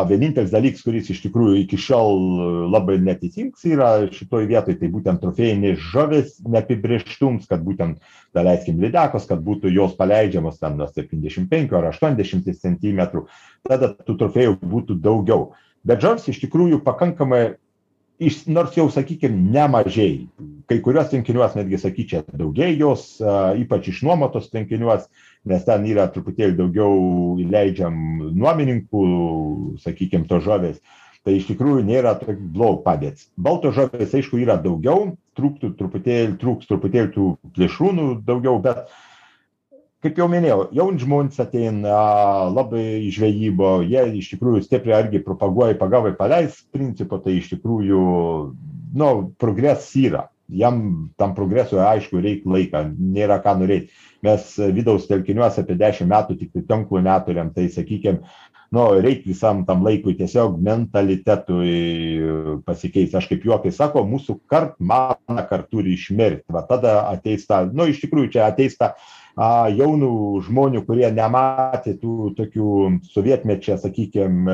vienintelis 0.08 0.52
dalykas 0.52 0.84
kuris 0.86 1.10
iš 1.12 1.20
tikrųjų 1.24 1.56
iki 1.62 1.78
šiol 1.80 2.20
labai 2.72 2.98
neatitiks 3.02 3.64
yra 3.68 4.08
šitoj 4.12 4.46
vietoj 4.50 4.78
tai 4.80 4.90
būtent 4.92 5.22
trofėjinės 5.22 5.82
žuvys 5.92 6.36
neapibrėžtums 6.46 7.48
kad 7.50 7.64
būtent 7.66 7.98
daleiskim 8.34 8.80
lydekos 8.82 9.26
kad 9.28 9.42
būtų 9.44 9.72
jos 9.74 9.96
paleidžiamos 9.98 10.60
ten 10.62 10.78
nuo 10.78 10.88
septyniasdešim 10.88 11.50
penkių 11.50 11.80
ar 11.80 11.90
aštuoniasdešimties 11.90 12.62
centimetrų 12.62 13.26
tada 13.68 13.92
tų 13.92 14.16
trofėjų 14.22 14.56
būtų 14.62 14.98
daugiau. 15.02 15.52
Bet 15.82 16.02
žuvys 16.02 16.28
iš 16.30 16.38
tikrųjų 16.44 16.78
pakankamai 16.86 17.56
iš 18.28 18.42
nors 18.50 18.76
jau 18.78 18.88
sakykim 18.92 19.36
nemažėja 19.54 20.50
kai 20.70 20.78
kuriuos 20.84 21.10
tvenkiniuos 21.10 21.56
netgi 21.58 21.80
sakyčiau 21.82 22.24
daugėja 22.38 22.78
jos 22.80 23.04
ypač 23.60 23.90
išnuomotus 23.92 24.50
tvenkiniuos 24.52 25.08
nes 25.50 25.64
ten 25.66 25.86
yra 25.90 26.08
truputėlį 26.14 26.56
daugiau 26.60 26.92
įleidžiam 27.42 27.94
nuomininkų 28.38 29.06
sakykim 29.82 30.28
tos 30.30 30.44
žuvys 30.46 30.78
tai 31.22 31.36
iš 31.38 31.46
tikrųjų 31.52 31.84
nėra 31.86 32.16
bloga 32.36 32.82
padėtis. 32.86 33.28
Baltos 33.38 33.76
žuvies 33.76 34.14
aišku 34.18 34.40
yra 34.42 34.56
daugiau 34.58 35.12
trūktų 35.38 35.74
truputėlį 35.78 36.38
trūks 36.40 36.70
truputėlį 36.70 37.12
tų 37.14 37.28
plėšrūnų 37.56 38.06
daugiau 38.26 38.58
bet 38.64 38.90
kaip 40.02 40.18
jau 40.18 40.26
minėjau 40.30 40.66
jauni 40.74 40.98
žmonės 41.02 41.38
ateina 41.44 41.94
labai 42.50 42.82
į 43.06 43.10
žvejybą 43.16 43.72
jie 43.86 44.02
iš 44.18 44.32
tikrųjų 44.34 44.64
stipriai 44.64 45.04
irgi 45.04 45.22
propaguoja 45.22 45.78
pagavai 45.78 46.14
paleisk 46.18 46.66
principą 46.74 47.20
tai 47.22 47.38
iš 47.38 47.52
tikrųjų 47.54 48.02
nu 48.98 49.10
progresas 49.40 49.92
yra. 49.96 50.28
Jam 50.52 51.08
tam 51.16 51.32
progresui 51.36 51.78
aišku 51.80 52.20
reik 52.20 52.42
laiką 52.44 52.82
nėra 52.98 53.38
ką 53.44 53.54
norėt 53.62 53.92
mes 54.26 54.50
vidaus 54.74 55.06
telkiniuose 55.08 55.62
apie 55.62 55.78
dešim 55.80 56.10
metų 56.10 56.36
tiktai 56.40 56.66
tinklų 56.68 57.00
neturiam 57.06 57.54
tai 57.54 57.70
sakykim 57.72 58.20
nu 58.72 58.84
reik 59.04 59.22
visam 59.28 59.62
tam 59.68 59.84
laikui 59.86 60.16
tiesiog 60.18 60.58
mentalitetui 60.66 62.60
pasikeist 62.66 63.16
aš 63.16 63.30
kaip 63.30 63.46
juokais 63.48 63.78
sakau 63.78 64.04
mūsų 64.08 64.40
kart 64.50 64.74
mana 64.80 65.46
kart 65.48 65.70
turi 65.70 65.94
išmirt. 65.94 66.42
Va 66.52 66.66
tada 66.68 67.06
ateis 67.12 67.46
ta 67.46 67.62
nu 67.70 67.86
iš 67.88 68.02
tikrųjų 68.02 68.34
čia 68.36 68.46
ateis 68.50 68.76
ta 68.80 68.94
a 69.36 69.68
jaunų 69.72 70.12
žmonių 70.46 70.84
kurie 70.86 71.08
nematė 71.14 71.96
tų 72.00 72.32
tokių 72.36 72.68
sovietmečio 73.14 73.78
sakykim 73.80 74.48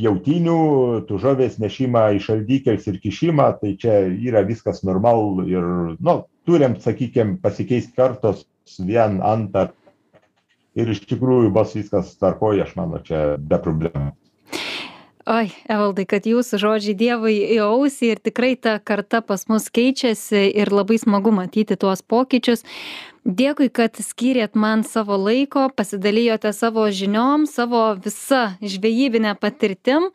pjautynių 0.00 0.60
tų 1.08 1.18
žuvies 1.20 1.58
nešimą 1.60 2.04
į 2.16 2.22
šaldykles 2.24 2.86
ir 2.88 3.00
kišimą 3.02 3.48
tai 3.60 3.74
čia 3.80 4.02
yra 4.08 4.44
viskas 4.48 4.84
normalu 4.86 5.46
ir 5.48 5.66
nu 6.00 6.16
turim 6.48 6.78
sakykim 6.80 7.38
pasikeist 7.42 7.92
kartos 7.96 8.46
vien 8.78 9.20
antrą 9.24 9.70
ir 10.78 10.92
iš 10.94 11.04
tikrųjų 11.10 11.52
bus 11.52 11.76
viskas 11.76 12.14
tvarkoj 12.20 12.64
aš 12.64 12.74
manau 12.78 13.02
čia 13.04 13.36
be 13.36 13.58
problemų. 13.60 14.12
Oi 15.30 15.50
evaldai 15.68 16.06
kad 16.08 16.24
jūsų 16.26 16.58
žodžiai 16.62 16.96
dievui 16.96 17.34
į 17.54 17.58
ausį 17.66 18.14
ir 18.14 18.22
tikrai 18.24 18.54
ta 18.56 18.78
karta 18.80 19.20
pas 19.20 19.44
mus 19.52 19.68
keičiasi 19.68 20.46
ir 20.48 20.72
labai 20.72 20.96
smagu 20.98 21.30
matyti 21.34 21.76
tuos 21.76 22.00
pokyčius 22.02 22.64
dėkui 23.24 23.68
kad 23.72 23.98
skyrėt 24.00 24.56
man 24.56 24.82
savo 24.86 25.16
laiko 25.20 25.68
pasidalijote 25.76 26.52
savo 26.56 26.86
žiniom 26.88 27.46
savo 27.50 27.82
visa 28.00 28.56
žvejybine 28.62 29.34
patirtim. 29.40 30.08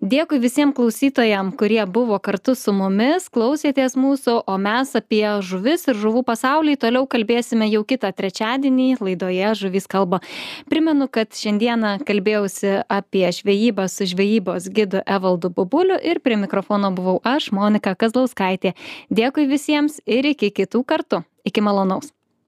Dėkui 0.00 0.38
visiem 0.42 0.72
klausytojam 0.76 1.52
kurie 1.58 1.82
buvo 1.86 2.18
kartu 2.22 2.54
su 2.58 2.74
mumis 2.76 3.28
klausėtės 3.32 3.96
mūsų 3.98 4.36
o 4.46 4.58
mes 4.62 4.94
apie 4.98 5.24
žuvis 5.42 5.88
ir 5.90 5.98
žuvų 5.98 6.24
pasaulį 6.28 6.76
toliau 6.84 7.08
kalbėsime 7.10 7.68
jau 7.72 7.82
kitą 7.84 8.12
trečiadienį 8.14 8.88
laidoje 9.02 9.52
žuvys 9.64 9.90
kalba. 9.90 10.22
Primenu 10.70 11.10
kad 11.10 11.34
šiandieną 11.34 11.98
kalbėjausi 12.06 12.78
apie 12.86 13.26
žvejybą 13.34 13.88
su 13.90 14.06
žvejybos 14.14 14.70
gidu 14.70 15.02
evaldu 15.02 15.50
bubuliu 15.50 15.98
ir 15.98 16.22
prie 16.22 16.38
mikrofono 16.38 16.94
buvau 16.94 17.18
aš 17.26 17.50
monika 17.52 17.96
kazlauskaitė. 17.98 18.76
Dėkui 19.10 19.50
visiems 19.50 20.00
ir 20.06 20.32
iki 20.32 20.54
kitų 20.54 20.86
kartų 20.86 21.24
iki 21.48 21.60
malonaus 21.60 22.12